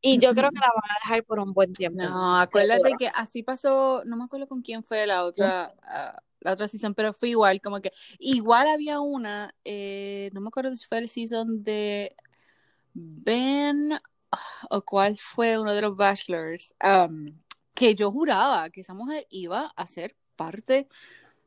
[0.00, 2.02] y yo creo que la van a dejar por un buen tiempo.
[2.02, 6.52] No, acuérdate que así pasó, no me acuerdo con quién fue la otra, ah, la
[6.52, 10.86] otra season, pero fue igual, como que igual había una, eh, no me acuerdo si
[10.86, 12.14] fue el season de
[12.94, 13.92] Ben
[14.32, 16.74] ah, o cuál fue uno de los Bachelors,
[17.74, 20.88] que yo juraba que esa mujer iba a ser parte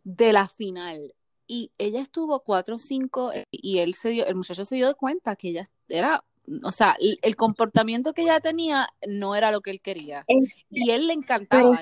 [0.04, 1.14] de la final.
[1.48, 5.36] Y ella estuvo cuatro o cinco y él se dio, el muchacho se dio cuenta
[5.36, 6.24] que ella era
[6.64, 10.26] o sea, el, comportamiento que ella tenía no era lo que él quería.
[10.70, 11.80] y él le encantaba.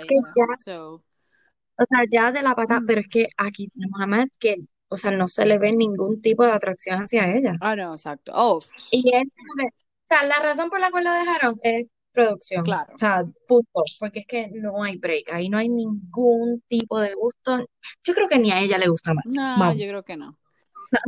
[1.79, 4.57] O sea, ya de la pata, pero es que aquí tenemos a que,
[4.89, 7.55] o sea, no se le ve ningún tipo de atracción hacia ella.
[7.61, 8.31] Ah, no, exacto.
[8.35, 8.59] Oh.
[8.91, 12.63] Y es o sea, la razón por la cual la dejaron es producción.
[12.63, 12.91] Claro.
[12.95, 13.83] O sea, punto.
[13.99, 15.31] Porque es que no hay break.
[15.31, 17.67] Ahí no hay ningún tipo de gusto.
[18.03, 19.23] Yo creo que ni a ella le gusta más.
[19.25, 20.35] No, yo creo que no.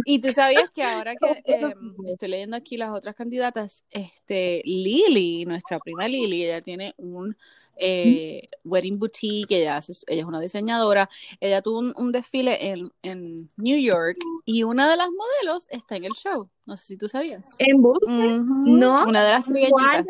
[0.06, 1.74] Y tú sabías que ahora que em,
[2.08, 7.36] estoy leyendo aquí las otras candidatas, este Lily, nuestra prima Lily, ella tiene un
[7.78, 13.80] eh, wedding boutique, ella, ella es una diseñadora, ella tuvo un, desfile en, en, New
[13.80, 16.50] York y una de las modelos está en el show.
[16.66, 17.48] No sé si tú sabías.
[17.58, 19.04] ¿En No.
[19.04, 20.06] Una de las trigueñitas.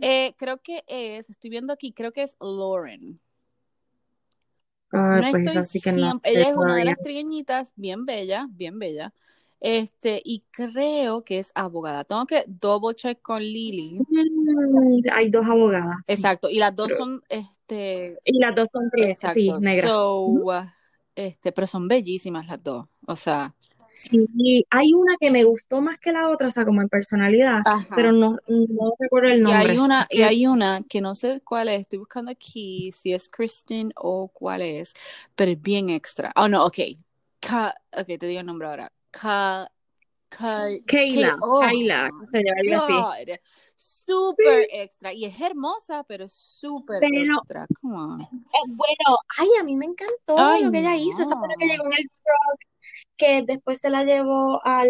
[0.00, 3.20] Eh, creo que es, estoy viendo aquí, creo que es Lauren.
[4.90, 5.56] Pues
[6.24, 9.12] ella es una de las trigueñitas, bien bella, bien bella.
[9.64, 12.04] Este, y creo que es abogada.
[12.04, 13.98] Tengo que double check con Lily.
[13.98, 15.96] Mm, hay dos abogadas.
[16.06, 18.18] Exacto, y las dos son, este.
[18.26, 18.90] Y las dos son
[19.32, 19.90] sí, negras.
[21.14, 22.84] este, pero son bellísimas las dos.
[23.06, 23.54] O sea.
[23.94, 27.62] Sí, hay una que me gustó más que la otra, o sea, como en personalidad,
[27.96, 29.64] pero no, no recuerdo el nombre.
[29.64, 33.14] Y hay una, y hay una que no sé cuál es, estoy buscando aquí si
[33.14, 34.92] es Kristen o cuál es,
[35.34, 36.32] pero es bien extra.
[36.36, 36.80] Oh, no, ok.
[37.40, 38.92] Ka, ok, te digo el nombre ahora.
[39.20, 39.70] Ka,
[40.28, 43.38] Ka, Kayla, oh, Kayla, God.
[43.76, 45.12] Súper extra.
[45.12, 47.66] Y es hermosa, pero súper extra.
[47.80, 48.20] Come on.
[48.20, 48.26] Eh,
[48.66, 51.22] bueno, ay, a mí me encantó lo que ella hizo.
[51.22, 52.60] Esa fue la que llegó en el truck,
[53.16, 54.88] que después se la llevó al,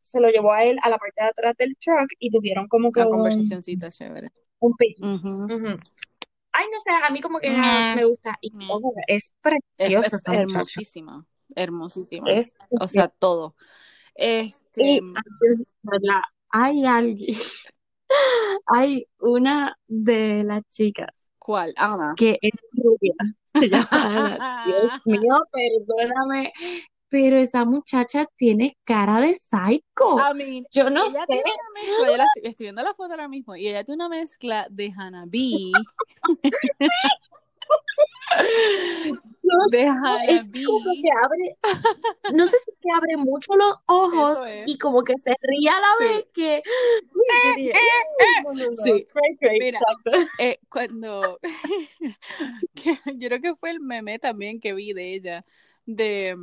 [0.00, 2.92] se lo llevó a él a la parte de atrás del truck y tuvieron como
[2.92, 4.30] que Una conversacioncita chévere.
[4.58, 4.74] Un
[6.52, 8.34] Ay, no sé, a mí como que me gusta.
[8.40, 8.50] Y
[9.08, 12.26] es preciosa es, hermosísima, hermosísima.
[12.80, 13.54] o sea, todo.
[14.14, 15.00] Este,
[16.50, 17.36] hay alguien,
[18.66, 21.30] hay una de las chicas.
[21.38, 21.74] ¿Cuál?
[21.76, 22.14] Ana.
[22.16, 23.12] Que es rubia.
[23.44, 24.64] Se llama Ana.
[24.66, 26.52] Dios mío, perdóname.
[27.08, 30.16] Pero esa muchacha tiene cara de psycho.
[30.72, 31.20] yo no sé.
[31.28, 34.66] Tiene una mezcla, yo estoy, viendo la foto ahora mismo, y ella tiene una mezcla
[34.70, 35.70] de Hanabi.
[39.70, 41.58] Deja es como que abre,
[42.32, 45.96] no sé si se abre mucho los ojos y como que se ríe a la
[46.00, 46.62] vez que
[48.84, 49.06] sí.
[49.58, 49.80] Mira,
[50.38, 51.38] eh, cuando
[53.16, 55.44] yo creo que fue el meme también que vi de ella
[55.84, 56.36] de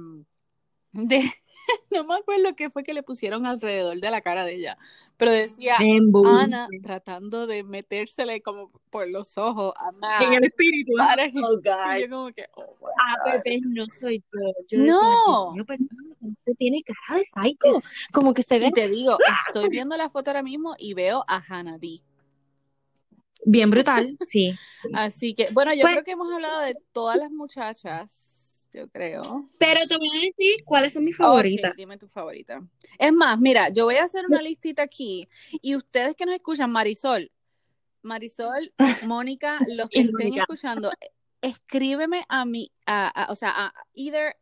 [0.93, 1.33] de
[1.91, 4.77] no me acuerdo qué fue que le pusieron alrededor de la cara de ella,
[5.17, 10.21] pero decía Ana tratando de metérsele como por los ojos a Matt.
[10.21, 10.93] En el espíritu.
[10.97, 11.59] Para que, oh,
[11.99, 14.23] yo como que, oh, ah, Pepe, no soy
[14.67, 14.79] yo.
[14.79, 15.53] no.
[15.53, 17.81] usted tiene cara de psycho.
[18.11, 18.67] como que se ve.
[18.67, 22.01] Y te digo, estoy viendo la foto ahora mismo y veo a Hannah B.
[23.45, 24.55] Bien brutal, sí.
[24.93, 28.32] Así que, bueno, yo pues creo que hemos hablado de todas las muchachas
[28.73, 29.49] yo creo.
[29.57, 31.75] Pero te voy a decir cuáles son mis favoritas.
[31.75, 32.61] dime tu favorita.
[32.97, 35.27] Es más, mira, yo voy a hacer una listita aquí
[35.61, 37.31] y ustedes que nos escuchan, Marisol,
[38.01, 38.73] Marisol,
[39.07, 40.91] Mónica, los que estén escuchando,
[41.41, 44.35] escríbeme a mí, a, o sea, a either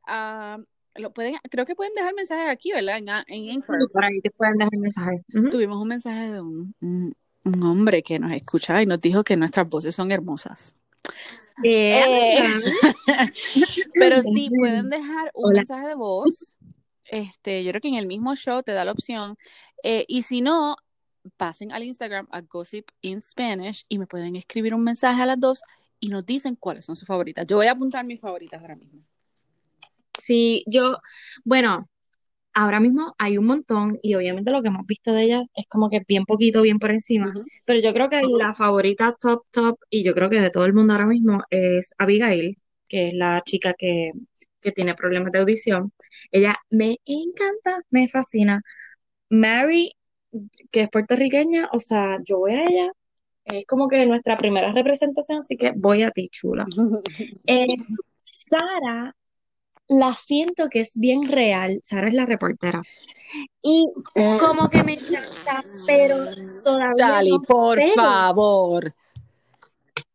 [0.96, 2.98] lo pueden, creo que pueden dejar mensajes aquí, ¿verdad?
[2.98, 5.22] En, en Por ahí te pueden dejar mensajes.
[5.50, 6.76] Tuvimos un mensaje de un,
[7.44, 10.76] un hombre que nos escuchaba y nos dijo que nuestras voces son hermosas.
[11.64, 12.38] Eh,
[13.96, 16.58] pero sí, pueden dejar un mensaje de voz.
[17.06, 19.38] Este, yo creo que en el mismo show te da la opción.
[19.84, 20.78] Eh, y si no,
[21.38, 25.40] pasen al Instagram a Gossip in Spanish y me pueden escribir un mensaje a las
[25.40, 25.62] dos
[26.00, 27.46] y nos dicen cuáles son sus favoritas.
[27.46, 29.02] Yo voy a apuntar mis favoritas ahora mismo.
[30.14, 30.98] Sí, yo,
[31.44, 31.90] bueno,
[32.54, 35.90] ahora mismo hay un montón y obviamente lo que hemos visto de ellas es como
[35.90, 37.34] que bien poquito, bien por encima,
[37.66, 40.74] pero yo creo que la favorita top, top, y yo creo que de todo el
[40.74, 44.12] mundo ahora mismo es Abigail, que es la chica que,
[44.62, 45.94] que tiene problemas de audición.
[46.32, 48.62] Ella me encanta, me fascina.
[49.30, 49.94] Mary,
[50.72, 52.92] que es puertorriqueña, o sea, yo voy a ella,
[53.46, 56.66] es como que nuestra primera representación, así que voy a ti, chula.
[57.48, 57.68] Eh,
[58.24, 59.16] Sara
[59.91, 61.82] la siento que es bien real.
[61.84, 62.82] Sara es la reportera.
[63.62, 63.86] Y
[64.39, 66.15] como que me encanta, pero
[66.63, 68.95] todavía Dali, por favor.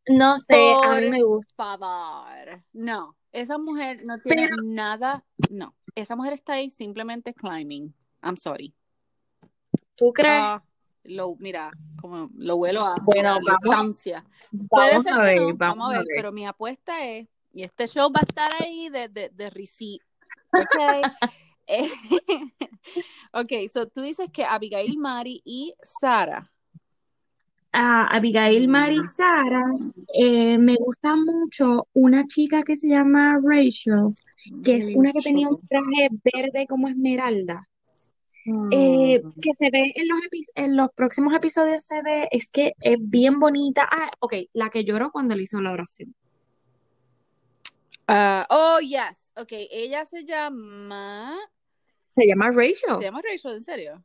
[0.09, 1.53] No sé, a mí me gusta.
[1.57, 2.63] Por favor.
[2.73, 5.27] No, esa mujer no tiene nada.
[5.51, 7.93] No, esa mujer está ahí simplemente climbing.
[8.23, 8.75] I'm sorry.
[9.95, 10.41] ¿Tú crees?
[10.43, 10.65] Ah,
[11.05, 13.37] lo, mira, como lo vuelo a bueno,
[13.67, 14.03] vamos,
[14.71, 18.21] Puede ser a ver, vamos, a ver, pero mi apuesta es y este show va
[18.21, 20.03] a estar ahí de, de, de receipt.
[20.53, 20.77] Ok.
[21.69, 21.91] Eh,
[23.33, 26.49] ok, so tú dices que Abigail, Mari y Sara.
[27.73, 29.65] Ah, Abigail, Mari y Sara.
[30.15, 34.15] Eh, me gusta mucho una chica que se llama Rachel,
[34.63, 37.61] que es una que tenía un traje verde como esmeralda.
[38.71, 39.33] Eh, mm.
[39.41, 40.21] que se ve en los,
[40.55, 43.89] en los próximos episodios, se ve, es que es bien bonita.
[43.91, 46.15] Ah, ok, la que lloró cuando le hizo la oración.
[48.09, 49.33] Ah, oh, yes.
[49.37, 51.37] Ok, ella se llama.
[52.09, 52.99] Se llama Rachel.
[52.99, 54.05] Se llama Rachel, ¿en serio?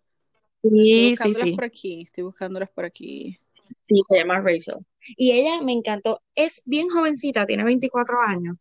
[0.63, 1.51] Sí, sí, sí.
[1.53, 3.37] por aquí, estoy buscándolas por aquí.
[3.83, 4.77] Sí, se llama Rachel.
[5.15, 6.21] Y ella me encantó.
[6.35, 8.57] Es bien jovencita, tiene 24 años.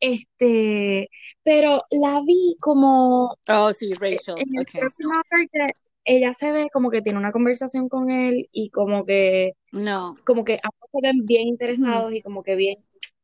[0.00, 1.08] Este,
[1.42, 3.36] pero la vi como.
[3.48, 4.36] Oh, sí, Rachel.
[4.38, 5.72] En el
[6.10, 9.52] ella se ve como que tiene una conversación con él y como que.
[9.72, 10.14] No.
[10.24, 12.76] Como que ambos se ven bien interesados y como que bien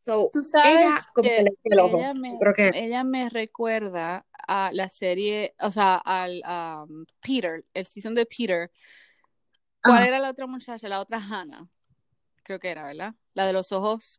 [0.04, 2.38] Tú sabes ella, que ella, me,
[2.74, 8.70] ella me recuerda a la serie, o sea, al um, Peter, el season de Peter.
[9.82, 10.88] ¿Cuál era la otra muchacha?
[10.88, 11.66] La otra Hannah.
[12.42, 13.14] Creo que era, ¿verdad?
[13.32, 14.18] La de los ojos,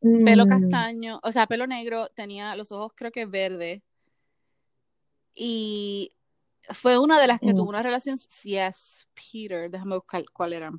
[0.00, 0.48] pelo mm.
[0.48, 3.82] castaño, o sea, pelo negro, tenía los ojos creo que verde.
[5.34, 6.12] Y
[6.70, 7.56] fue una de las que Mm.
[7.56, 10.70] tuvo una relación, yes, Peter, déjame buscar cuál era.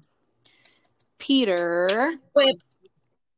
[1.17, 2.55] Peter, Pues,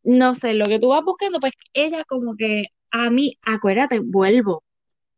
[0.06, 4.64] no sé, lo que tú vas buscando, pues ella como que a mí, acuérdate, vuelvo.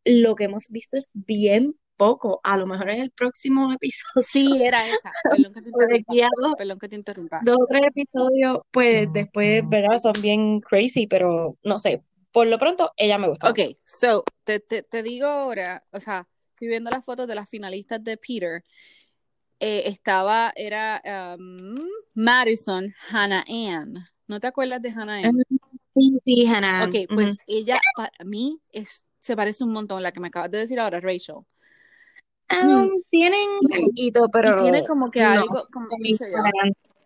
[0.06, 2.42] Lo que hemos visto es bien poco.
[2.44, 6.56] A lo mejor en el próximo episodio, sí, era esa, perdón que te interrumpa, dos,
[6.56, 7.40] perdón que te interrumpa.
[7.40, 9.98] dos o tres episodios, pues después, ¿verdad?
[10.00, 12.04] Son bien crazy, pero no sé.
[12.32, 13.68] Por lo pronto, ella me gusta Ok, mucho.
[13.86, 18.04] so, te, te, te digo ahora, o sea, estoy viendo las fotos de las finalistas
[18.04, 18.64] de Peter.
[19.60, 21.02] Eh, estaba, era
[21.38, 21.78] um,
[22.16, 24.08] Madison, Hannah Ann.
[24.28, 25.42] ¿No te acuerdas de Hannah Ann?
[25.94, 26.86] Sí, sí, Hannah.
[26.86, 30.52] Ok, pues ella para mí es, se parece un montón a la que me acabas
[30.52, 31.38] de decir ahora, Rachel.
[32.50, 36.26] Ah, tienen un poquito, pero y tiene como que no, algo, como, mí sé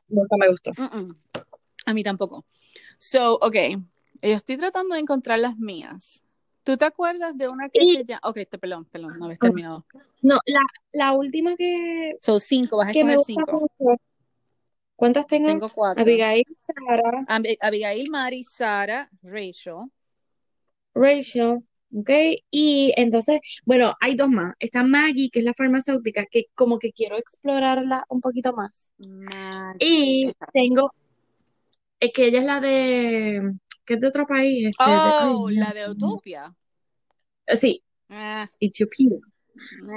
[0.07, 0.71] nunca me gustó.
[0.77, 1.15] Mm, mm.
[1.85, 2.45] A mí tampoco.
[2.97, 3.55] So, ok,
[4.21, 6.23] yo estoy tratando de encontrar las mías.
[6.63, 8.21] ¿Tú te acuerdas de una que Y- se llama...
[8.25, 9.85] Ok, te, perdón, perdón, no habías terminado.
[10.21, 10.61] No, la,
[10.91, 13.67] la última que, So, cinco, vas a me escoger gusta cinco.
[13.79, 14.01] mucho.
[15.01, 15.47] ¿Cuántas tengo?
[15.47, 16.03] Tengo cuatro.
[16.03, 19.89] Abigail, Sara, Ab- Abigail, Mari, Sara, Rachel.
[20.93, 21.57] Rachel,
[21.91, 22.09] ¿ok?
[22.51, 24.53] Y entonces, bueno, hay dos más.
[24.59, 28.91] Está Maggie, que es la farmacéutica, que como que quiero explorarla un poquito más.
[28.99, 29.77] Maggie.
[29.79, 30.93] Y tengo,
[31.99, 35.49] es que ella es la de, que es de otro país, este, de- ay, Oh,
[35.49, 35.89] la de.
[35.89, 36.53] Utopia.
[37.47, 39.17] Sí, Eh, Ethiopia.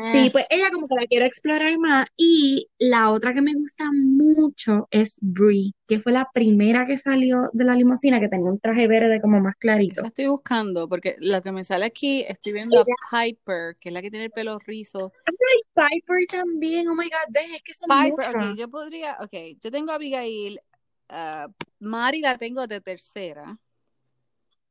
[0.07, 2.07] Sí, pues ella como que la quiero explorar más.
[2.17, 7.51] Y la otra que me gusta mucho es Brie, que fue la primera que salió
[7.53, 10.01] de la limusina, que tenía un traje verde como más clarito.
[10.01, 13.93] Esa estoy buscando porque la que me sale aquí, estoy viendo a Piper, que es
[13.93, 15.13] la que tiene el pelo rizo.
[15.27, 18.35] Ay, Piper también, oh my God, ves, es que son Piper, muchas.
[18.35, 20.61] ok, yo podría, ok, yo tengo a Abigail,
[21.09, 21.49] ah,
[21.81, 23.59] Mari la tengo de tercera,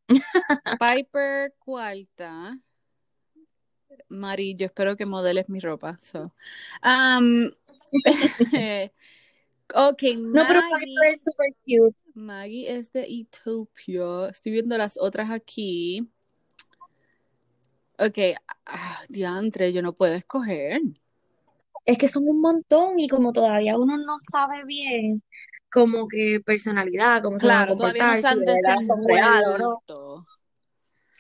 [0.80, 2.58] Piper cuarta,
[4.10, 6.34] Mari, yo espero que modeles mi ropa, so.
[6.84, 7.52] Um,
[9.74, 11.98] ok, No, pero Maggie, es super cute.
[12.14, 16.08] Maggie es de Ethiopia, estoy viendo las otras aquí.
[18.00, 18.18] Ok,
[18.66, 20.82] ah, diantre, yo no puedo escoger.
[21.86, 25.22] Es que son un montón y como todavía uno no sabe bien
[25.74, 29.58] como que personalidad, cómo se van a Claro, comportar, si de verdad son real o
[29.58, 29.84] no.
[29.88, 30.26] desenvuelto.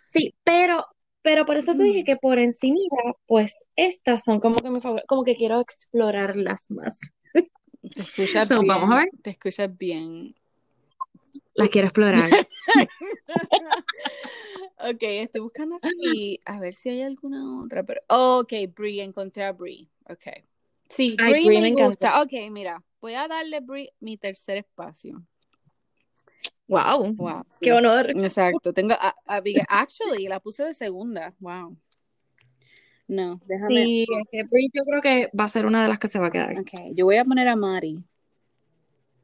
[0.05, 0.86] Sí, pero,
[1.24, 2.78] pero por eso te dije que por encima,
[3.26, 6.99] pues estas son como que mi favor, como que quiero explorarlas más.
[7.95, 10.36] Te escuchas So, vamos a bien, ver, te escuchas bien.
[11.55, 12.30] las quiero explorar.
[14.80, 19.53] Ok, estoy buscando aquí a ver si hay alguna otra, pero ok, Brie, encontré a
[19.53, 19.88] Brie.
[20.09, 20.43] Ok.
[20.89, 22.21] Sí, Ay, Brie me me gusta.
[22.21, 25.24] Ok, mira, voy a darle a Brie mi tercer espacio.
[26.74, 27.45] Wow, Wow.
[27.61, 28.09] qué honor.
[28.09, 28.74] Exacto.
[28.74, 31.34] Tengo a, a Actually, la puse de segunda.
[31.39, 31.78] Wow.
[33.07, 33.84] No, déjame.
[33.86, 34.05] Sí,
[34.74, 36.57] yo creo que va a ser una de las que se va a quedar.
[36.59, 38.03] Ok, yo voy a poner a Mari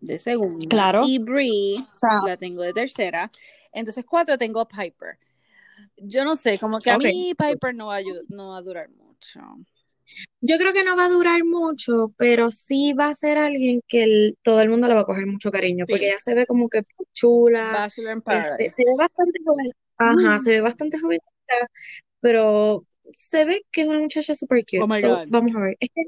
[0.02, 0.68] de segunda.
[0.68, 1.02] Claro.
[1.06, 3.32] Y Brie O sea, la tengo de tercera.
[3.72, 5.18] Entonces, cuatro tengo a Piper.
[5.98, 8.62] Yo no sé, como que a mí Piper no va a, ayu- no va a
[8.62, 9.40] durar mucho.
[10.42, 14.04] Yo creo que no va a durar mucho, pero sí va a ser alguien que
[14.04, 16.70] el- todo el mundo le va a coger mucho cariño, porque ella se ve como
[16.70, 16.82] que
[17.14, 21.68] chula, Bachelor in este, se ve bastante joven, ajá, se ve bastante jovencita,
[22.22, 24.94] pero se ve que es una muchacha super Oh cute.
[24.94, 25.28] my So, God.
[25.30, 26.04] vamos a ver, es que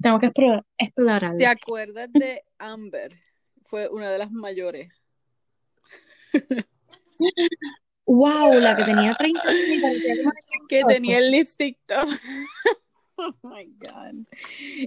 [0.00, 1.50] tengo que explorar, ¿Te explorarla.
[1.50, 3.18] acuerdas de Amber?
[3.64, 4.90] Fue una de las mayores.
[8.06, 10.88] Wow, la que tenía 30 años y parecía como de Que 38.
[10.94, 12.06] tenía el lipstick todo.
[13.18, 14.26] Oh my God.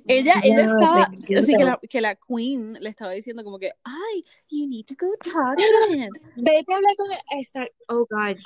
[0.06, 4.22] Ella, ella estaba, así que la, que la queen le estaba diciendo como que, ay,
[4.50, 6.12] you need to go talk to him.
[6.36, 7.70] Vete a hablar con él.
[7.90, 8.38] Oh God.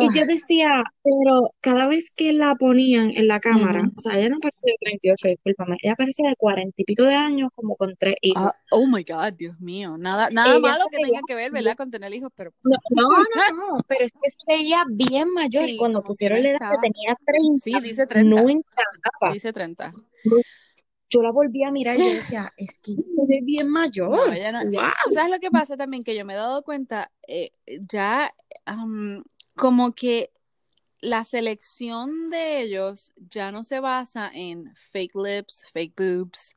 [0.00, 4.18] Y Ah, yo decía, pero cada vez que la ponían en la cámara, o sea,
[4.18, 7.76] ella no parecía de 38, discúlpame, ella parecía de 40 y pico de años, como
[7.76, 8.42] con tres hijos.
[8.42, 9.98] Ah, oh my God, Dios mío.
[9.98, 11.76] Nada, nada Ella malo que tenga que ver, ¿verdad?
[11.76, 13.16] Con tener hijos, pero No, no, no,
[13.76, 16.88] no, pero es que se veía bien mayor y cuando no pusieron la edad que
[16.90, 18.52] tenía 30, Sí, dice no 30.
[18.52, 19.32] encajaba.
[19.34, 19.92] Dice 30.
[21.12, 24.18] Yo la volví a mirar y yo decía, es que se ve bien No, mayor.
[24.52, 24.70] no.
[24.70, 24.90] ¡Wow!
[25.04, 26.02] ¿Tú sabes lo que pasa también?
[26.04, 28.34] Que yo me he dado cuenta, eh, ya
[28.64, 29.22] am,
[29.54, 30.30] como que
[31.00, 36.54] la selección de ellos ya no se basa en fake lips, fake boobs,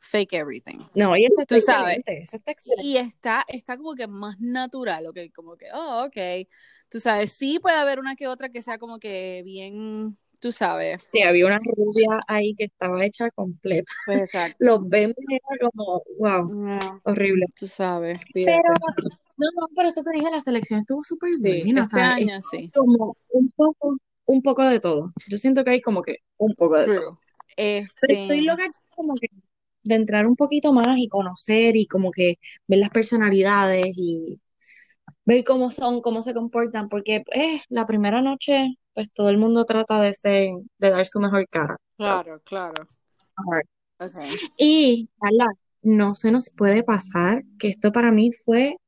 [0.00, 0.78] fake everything.
[0.94, 1.98] No, y eso está Tú sabes.
[1.98, 2.84] excelente, eso está excelente.
[2.84, 6.48] Y está, está como que más natural, ok, como que, oh, ok.
[6.88, 11.08] Tú sabes, sí puede haber una que otra que sea como que bien, tú sabes.
[11.12, 13.90] Sí, había una rubia ahí que estaba hecha completa.
[14.04, 14.56] Pues exacto.
[14.58, 17.46] Los vemos y era como, wow, No, horrible.
[17.58, 18.56] tú sabes, Pero,
[19.36, 22.14] no, no, por eso te dije, la selección estuvo súper Sí, buena, o este sea,
[22.14, 22.70] año es sí.
[22.74, 25.12] como un poco, un poco de todo.
[25.28, 27.18] Yo siento que hay como que un poco de todo.
[27.56, 28.22] Este...
[28.22, 28.64] estoy loca
[28.94, 29.28] como que
[29.84, 34.40] de entrar un poquito más y conocer y como que ver las personalidades y
[35.24, 39.66] ver cómo son, cómo se comportan, porque eh, la primera noche, pues todo el mundo
[39.66, 41.76] trata de ser, de dar su mejor cara.
[41.98, 42.86] Claro, claro.
[44.56, 45.50] Y, Carla,
[45.82, 48.78] no se nos puede pasar que esto para mí fue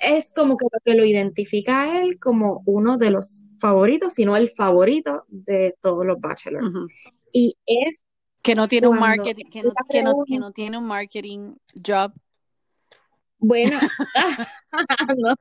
[0.00, 4.36] es como que lo que lo identifica a él como uno de los favoritos, sino
[4.36, 6.66] el favorito de todos los bachelors.
[7.32, 8.04] Y es
[8.42, 12.12] que no tiene un marketing, que no, que, no, que no, tiene un marketing job.
[13.38, 13.78] Bueno,
[15.16, 15.34] no.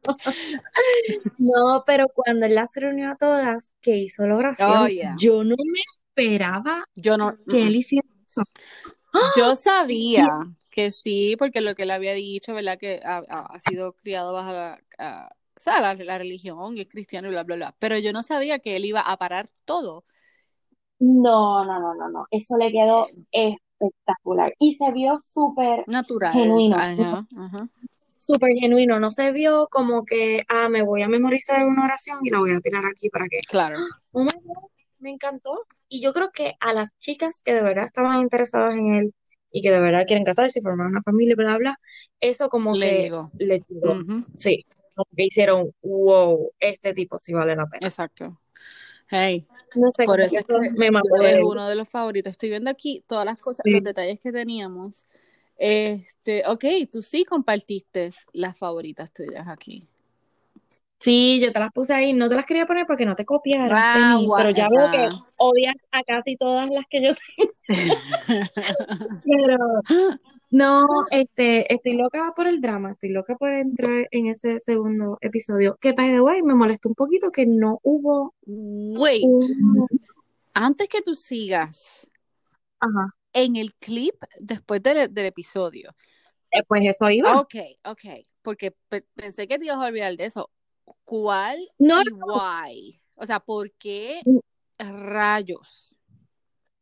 [1.37, 4.87] no, pero cuando él las reunió a todas, que hizo la oración, oh,
[5.17, 8.43] yo no me esperaba yo no, que él hiciera eso.
[9.35, 10.27] Yo sabía
[10.71, 12.77] que sí, porque lo que él había dicho, ¿verdad?
[12.77, 13.23] Que ha,
[13.67, 14.79] sido criado bajo la,
[15.57, 17.75] o sea, la, la, religión y es cristiano y bla, bla, bla.
[17.79, 20.05] Pero yo no sabía que él iba a parar todo.
[20.99, 22.27] No, no, no, no, no.
[22.31, 23.07] Eso le quedó
[23.79, 24.53] espectacular.
[24.59, 26.33] Y se vio súper natural.
[26.33, 27.27] Genuino.
[28.15, 28.99] Súper genuino.
[28.99, 32.51] No se vio como que, ah, me voy a memorizar una oración y la voy
[32.51, 33.39] a tirar aquí para que.
[33.47, 33.77] Claro.
[34.11, 34.25] Oh
[34.99, 35.65] me encantó.
[35.89, 39.13] Y yo creo que a las chicas que de verdad estaban interesadas en él
[39.51, 41.79] y que de verdad quieren casarse y formar una familia, bla, bla,
[42.19, 42.79] eso como que
[43.39, 44.01] le llegó.
[44.35, 47.87] Sí, como que hicieron, wow, este tipo sí vale la pena.
[47.87, 48.39] Exacto.
[49.09, 49.45] Hey,
[49.75, 52.31] no sé, por eso es que me es uno de los favoritos.
[52.31, 55.05] Estoy viendo aquí todas las cosas, los detalles que teníamos.
[55.57, 59.87] Este, ok, tú sí compartiste las favoritas tuyas aquí.
[60.99, 63.81] Sí, yo te las puse ahí, no te las quería poner porque no te copiaras
[63.83, 67.51] ah, pero ya veo que odias a casi todas las que yo tengo.
[69.23, 69.57] pero
[70.49, 75.77] no, este, estoy loca por el drama, estoy loca por entrar en ese segundo episodio.
[75.79, 78.33] Que by the way, me molestó un poquito que no hubo.
[78.47, 79.23] Wait.
[80.55, 82.09] Antes que tú sigas,
[82.79, 83.13] Ajá.
[83.33, 85.91] en el clip después del, episodio.
[86.49, 87.39] Eh, pues eso iba.
[87.39, 88.25] Ok, ok.
[88.41, 88.73] Porque
[89.13, 90.49] pensé que te ibas a olvidar de eso
[91.03, 93.01] ¿Cuál no, y why?
[93.15, 94.39] O sea, ¿por qué mm.
[94.79, 95.95] rayos?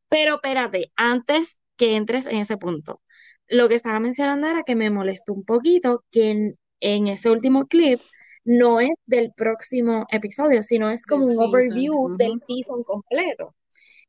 [0.09, 3.01] Pero espérate, antes que entres en ese punto,
[3.47, 7.99] lo que estaba mencionando era que me molestó un poquito que en, ese último clip
[8.43, 13.55] no es del próximo episodio, sino es como un overview del season completo.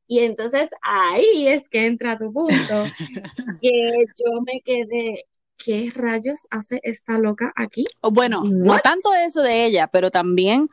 [0.07, 2.55] Y entonces ahí es que entra tu punto,
[3.62, 5.24] que yo me quedé,
[5.57, 7.85] ¿qué rayos hace esta loca aquí?
[8.03, 10.69] Bueno, no tanto eso de ella, pero también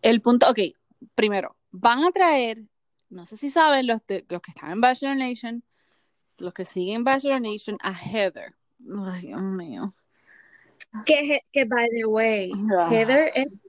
[0.00, 0.58] el punto, ok,
[1.14, 2.64] primero, van a traer,
[3.10, 5.62] no sé si saben los, los que están en Bachelor Nation,
[6.38, 8.54] los que siguen Bachelor Nation, a Heather.
[9.06, 9.94] Ay, Dios mío.
[11.06, 12.90] Que, que by the way, ah.
[12.90, 13.64] Heather es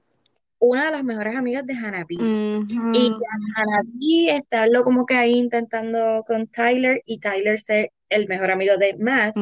[0.58, 2.16] una de las mejores amigas de Hanabi.
[2.16, 3.16] Y
[3.56, 8.96] Hanabi está como que ahí intentando con Tyler y Tyler ser el mejor amigo de
[8.96, 9.36] Matt,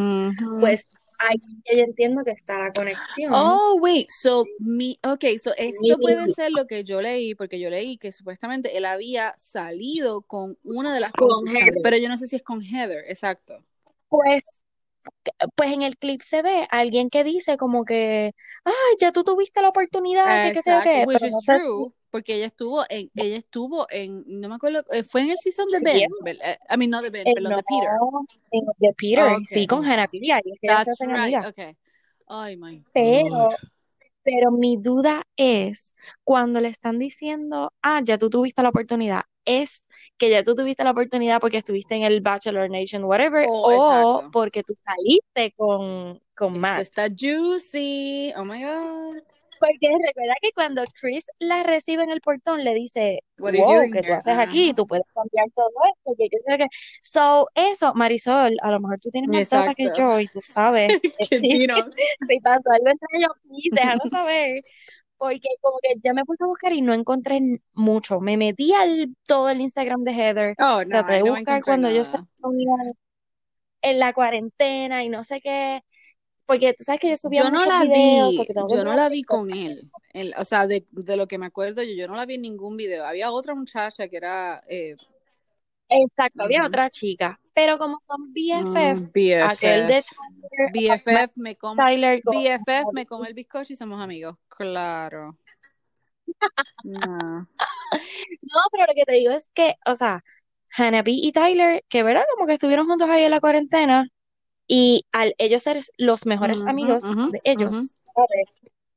[0.61, 0.89] pues
[1.31, 3.33] yo entiendo que está la conexión.
[3.35, 7.71] Oh, wait, so, me, ok, so esto puede ser lo que yo leí, porque yo
[7.71, 11.45] leí que supuestamente él había salido con una de las con
[11.83, 13.65] pero yo no sé si es con Heather, exacto.
[14.09, 14.65] Pues
[15.57, 18.35] pues en el clip se ve alguien que dice como que,
[18.65, 22.47] ay, ya tú tuviste la oportunidad de que sea que, which is true, porque ella
[22.47, 26.39] estuvo en, ella estuvo en, no me acuerdo, eh, fue en el season de Ben,
[26.45, 27.91] eh, I mean, no de Ben, pero de Peter.
[28.79, 30.07] De Peter, sí, con Hannah
[30.61, 31.75] That's right, okay.
[32.29, 33.49] Ay, my Pero,
[34.23, 39.89] pero mi duda es cuando le están diciendo, ah, ya tú tuviste la oportunidad, es
[40.19, 44.31] que ya tú tuviste la oportunidad porque estuviste en el Bachelor Nation, whatever, oh, o
[44.31, 46.83] porque tú saliste con, con Matt.
[46.83, 49.23] está juicy, oh my god.
[49.63, 53.53] Porque recuerda que cuando Chris la recibe en el portón, le dice, wow,
[53.93, 54.75] ¿qué tú haces aquí?
[54.75, 56.15] Tú puedes cambiar todo esto.
[56.19, 56.67] Que yo que...
[57.01, 60.89] So, eso, Marisol, a lo mejor tú tienes más data que yo y tú sabes.
[61.31, 61.67] si
[62.43, 63.31] pasó algo entre ellos,
[63.73, 64.63] déjanos saber
[65.23, 67.39] porque como que ya me puse a buscar y no encontré
[67.75, 68.19] mucho.
[68.19, 70.55] Me metí al todo el Instagram de Heather.
[70.59, 72.19] Oh, no, traté de buscar cuando yo se
[73.83, 75.83] en la cuarentena y no sé qué.
[76.47, 79.23] Porque tú sabes que yo subía yo no la videos, vi, yo no la vi
[79.23, 79.79] con él.
[80.37, 82.77] o sea, de, de, lo que me acuerdo, yo, yo no la vi en ningún
[82.77, 83.07] video.
[83.07, 84.95] Había otra muchacha que era eh,
[85.93, 90.03] Exacto, había otra chica, pero como son BFF, mm, aquel de
[90.73, 91.83] BFF me come,
[92.25, 95.37] BFF me come el bizcocho y somos amigos, claro.
[96.85, 97.47] no.
[98.71, 100.25] pero lo que te digo es que, o sea,
[100.75, 104.09] Hannah y Tyler, que verdad, como que estuvieron juntos ahí en la cuarentena,
[104.75, 107.99] y al ellos ser los mejores amigos de ellos,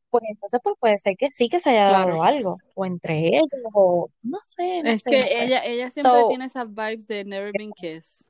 [0.10, 3.52] pues entonces pues puede ser que sí que se haya dado algo, o entre ellos,
[3.74, 5.44] o no sé, no es sé, que no sé.
[5.44, 8.26] ella, ella siempre tiene esas vibes de Never Been Kissed.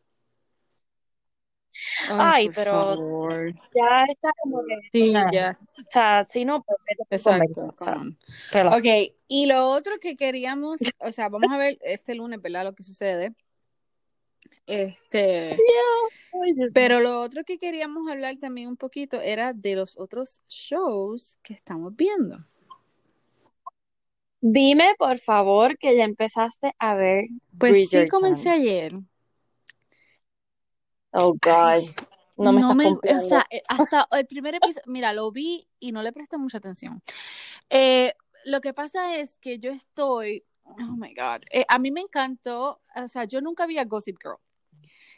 [2.10, 2.96] Ay, pero
[3.76, 4.80] ya está como que.
[4.92, 5.60] Sí, ya.
[5.78, 6.80] O sea, si no, pues.
[7.12, 7.76] Exacto.
[8.72, 12.64] ok, y lo otro que queríamos, o sea, vamos a ver este lunes, ¿verdad?
[12.64, 13.36] Lo que sucede.
[14.68, 15.56] Este.
[16.74, 21.54] pero lo otro que queríamos hablar también un poquito era de los otros shows que
[21.54, 22.46] estamos viendo.
[24.42, 27.24] Dime, por favor, que ya empezaste a ver.
[27.58, 28.94] Pues sí, comencé ayer.
[31.12, 31.90] Oh, God.
[32.38, 35.92] no me, no me O sea, eh, hasta el primer episodio, mira, lo vi y
[35.92, 37.02] no le presté mucha atención.
[37.70, 42.02] Eh, lo que pasa es que yo estoy, oh my God, eh, a mí me
[42.02, 44.38] encantó, o sea, yo nunca vi a Gossip Girl.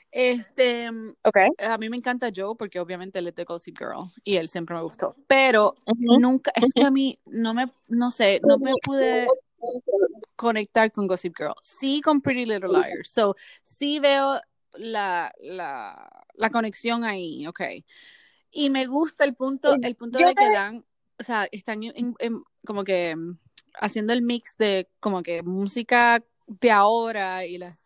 [0.09, 0.89] Este,
[1.23, 1.49] okay.
[1.59, 4.75] a mí me encanta Joe porque obviamente él es de Gossip Girl y él siempre
[4.75, 9.27] me gustó, pero nunca, es que a mí no me, no sé, no me pude
[10.35, 11.55] conectar con Gossip Girl.
[11.61, 14.39] Sí con Pretty Little Liars, so sí veo
[14.75, 17.61] la, la, la conexión ahí, ok.
[18.51, 20.85] Y me gusta el punto, el punto de que dan,
[21.19, 21.81] o sea, están
[22.65, 23.37] como que mm,
[23.79, 27.77] haciendo el mix de como que música de ahora y la,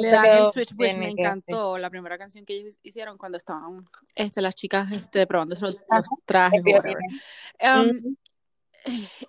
[0.00, 3.88] le dan el switch, pues me encantó la primera canción que ellos hicieron cuando estaban
[4.14, 5.76] este, las chicas este, probando los,
[6.26, 6.62] trajes.
[7.62, 8.16] Um,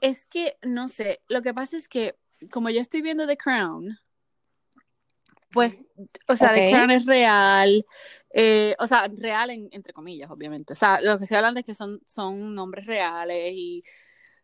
[0.02, 2.16] es que, no sé, lo que pasa es que
[2.52, 3.98] como yo estoy viendo The Crown,
[5.52, 5.74] pues,
[6.28, 7.86] o sea, The Crown es real,
[8.32, 10.74] eh, o sea, real entre comillas, obviamente.
[10.74, 13.84] O sea, lo que se hablan de que son, son nombres reales y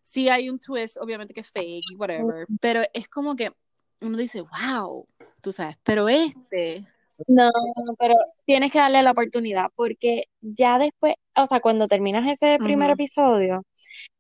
[0.05, 3.51] sí hay un twist, obviamente que es fake y whatever, pero es como que
[3.99, 5.07] uno dice, wow,
[5.41, 6.85] tú sabes, pero este...
[7.27, 7.49] No,
[7.97, 8.13] pero
[8.45, 13.63] tienes que darle la oportunidad porque ya después, o sea, cuando terminas ese primer episodio,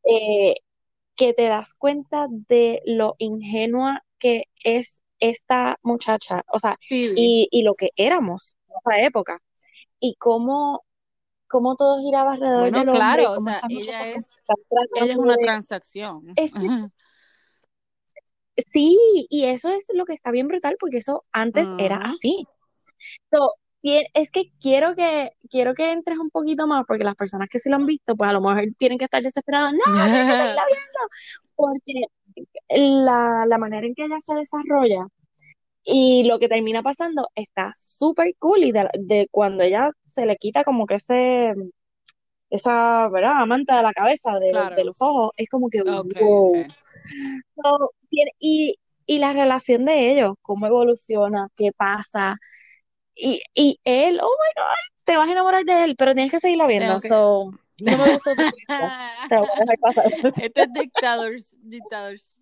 [0.05, 0.55] eh,
[1.17, 7.63] que te das cuenta de lo ingenua que es esta muchacha, o sea, y, y,
[7.63, 9.39] lo que éramos en esa época,
[9.99, 10.84] y cómo,
[11.55, 14.37] cómo todo giraba alrededor bueno, del claro, o sea, ella es,
[14.99, 16.21] ella es una transacción.
[18.57, 18.97] sí,
[19.29, 22.45] y eso es lo que está bien brutal, porque eso antes era así.
[23.31, 27.59] So, es que quiero que quiero que entres un poquito más, porque las personas que
[27.59, 30.99] sí lo han visto, pues a lo mejor tienen que estar desesperadas, no, no, viendo,
[31.55, 32.03] porque
[32.67, 35.07] la, la manera en que ella se desarrolla
[35.85, 40.63] y lo que termina pasando está súper cool y de, cuando ella se le quita
[40.63, 41.53] como que ese
[42.49, 43.45] esa ¿verdad?
[43.45, 45.83] manta de la cabeza de, los ojos es como que
[48.39, 48.75] y,
[49.05, 52.37] y la relación de ellos cómo evoluciona qué pasa.
[53.15, 56.39] Y, y él oh my god te vas a enamorar de él pero tienes que
[56.39, 56.99] seguirla viendo.
[56.99, 58.31] So no me gustó
[59.81, 60.11] pasar.
[60.41, 62.39] Esto es dictadores dictadores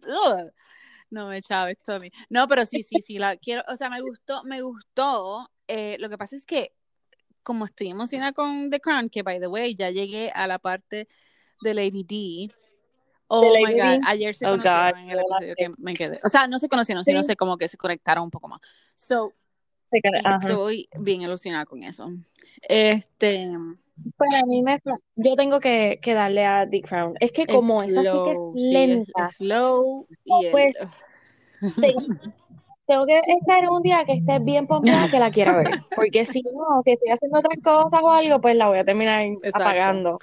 [1.14, 2.09] no me echaba esto a mí.
[2.30, 5.49] No, pero sí, sí, sí, la quiero, o sea, me gustó, me gustó.
[5.68, 6.74] Eh, lo que pasa es que,
[7.43, 11.07] como estoy emocionada con The Crown, que by the way, ya llegué a la parte
[11.61, 12.53] de Lady D.
[13.28, 16.20] Oh my God, ayer se oh, conocieron en el episodio que me quedé.
[16.24, 18.59] O sea, no se conocieron, sino sé como que se conectaron un poco más.
[18.95, 19.34] So,
[19.91, 22.11] estoy bien ilusionada con eso.
[22.61, 23.49] Este.
[24.18, 24.80] Para mí me
[25.16, 27.16] yo tengo que, que darle a The Crown.
[27.20, 29.30] Es que como es, así que es lenta.
[29.30, 30.76] slow y pues
[32.86, 35.82] tengo, que estar un día que esté bien pompeada que la quiera ver.
[35.96, 39.26] Porque si no, que estoy haciendo otras cosas o algo, pues la voy a terminar
[39.54, 40.18] apagando.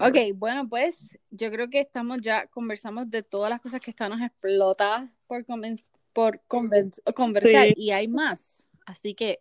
[0.00, 4.12] Ok, bueno, pues yo creo que estamos ya, conversamos de todas las cosas que están
[4.22, 5.44] explotadas por,
[6.12, 6.40] por
[7.14, 8.68] conversar y hay más.
[8.86, 9.40] Así que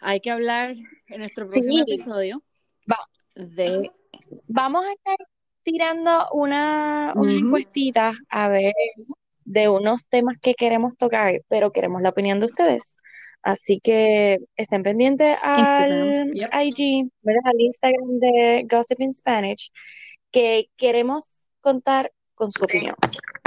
[0.00, 0.76] hay que hablar
[1.06, 2.42] en nuestro próximo episodio
[3.34, 3.90] de...
[4.46, 5.16] Vamos a estar
[5.62, 8.72] tirando una, unas encuestitas a ver
[9.44, 12.96] de unos temas que queremos tocar, pero queremos la opinión de ustedes.
[13.42, 16.30] Así que estén pendientes al
[16.62, 17.10] IG,
[17.44, 19.72] al Instagram de Gossip in Spanish,
[20.30, 22.94] que queremos contar con su opinión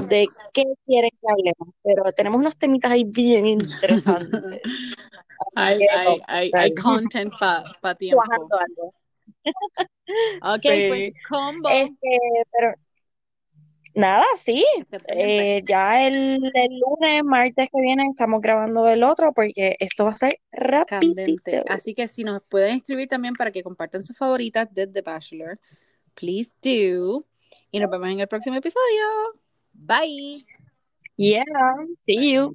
[0.07, 4.61] de qué quieren que hablemos, pero tenemos unos temitas ahí bien interesantes.
[5.55, 8.21] hay, hay, hay, hay, content para pa tiempo.
[10.43, 11.69] ok, pues combo.
[11.69, 12.19] Este,
[12.51, 12.75] pero
[13.95, 14.63] nada, sí.
[15.07, 20.11] Eh, ya el, el, lunes, martes que viene, estamos grabando el otro porque esto va
[20.11, 21.63] a ser rapidito.
[21.67, 25.59] Así que si nos pueden escribir también para que compartan sus favoritas de The Bachelor,
[26.13, 27.25] please do.
[27.71, 29.39] Y nos vemos en el próximo episodio.
[29.73, 30.45] Bye.
[31.15, 31.43] Yeah.
[32.05, 32.51] See you.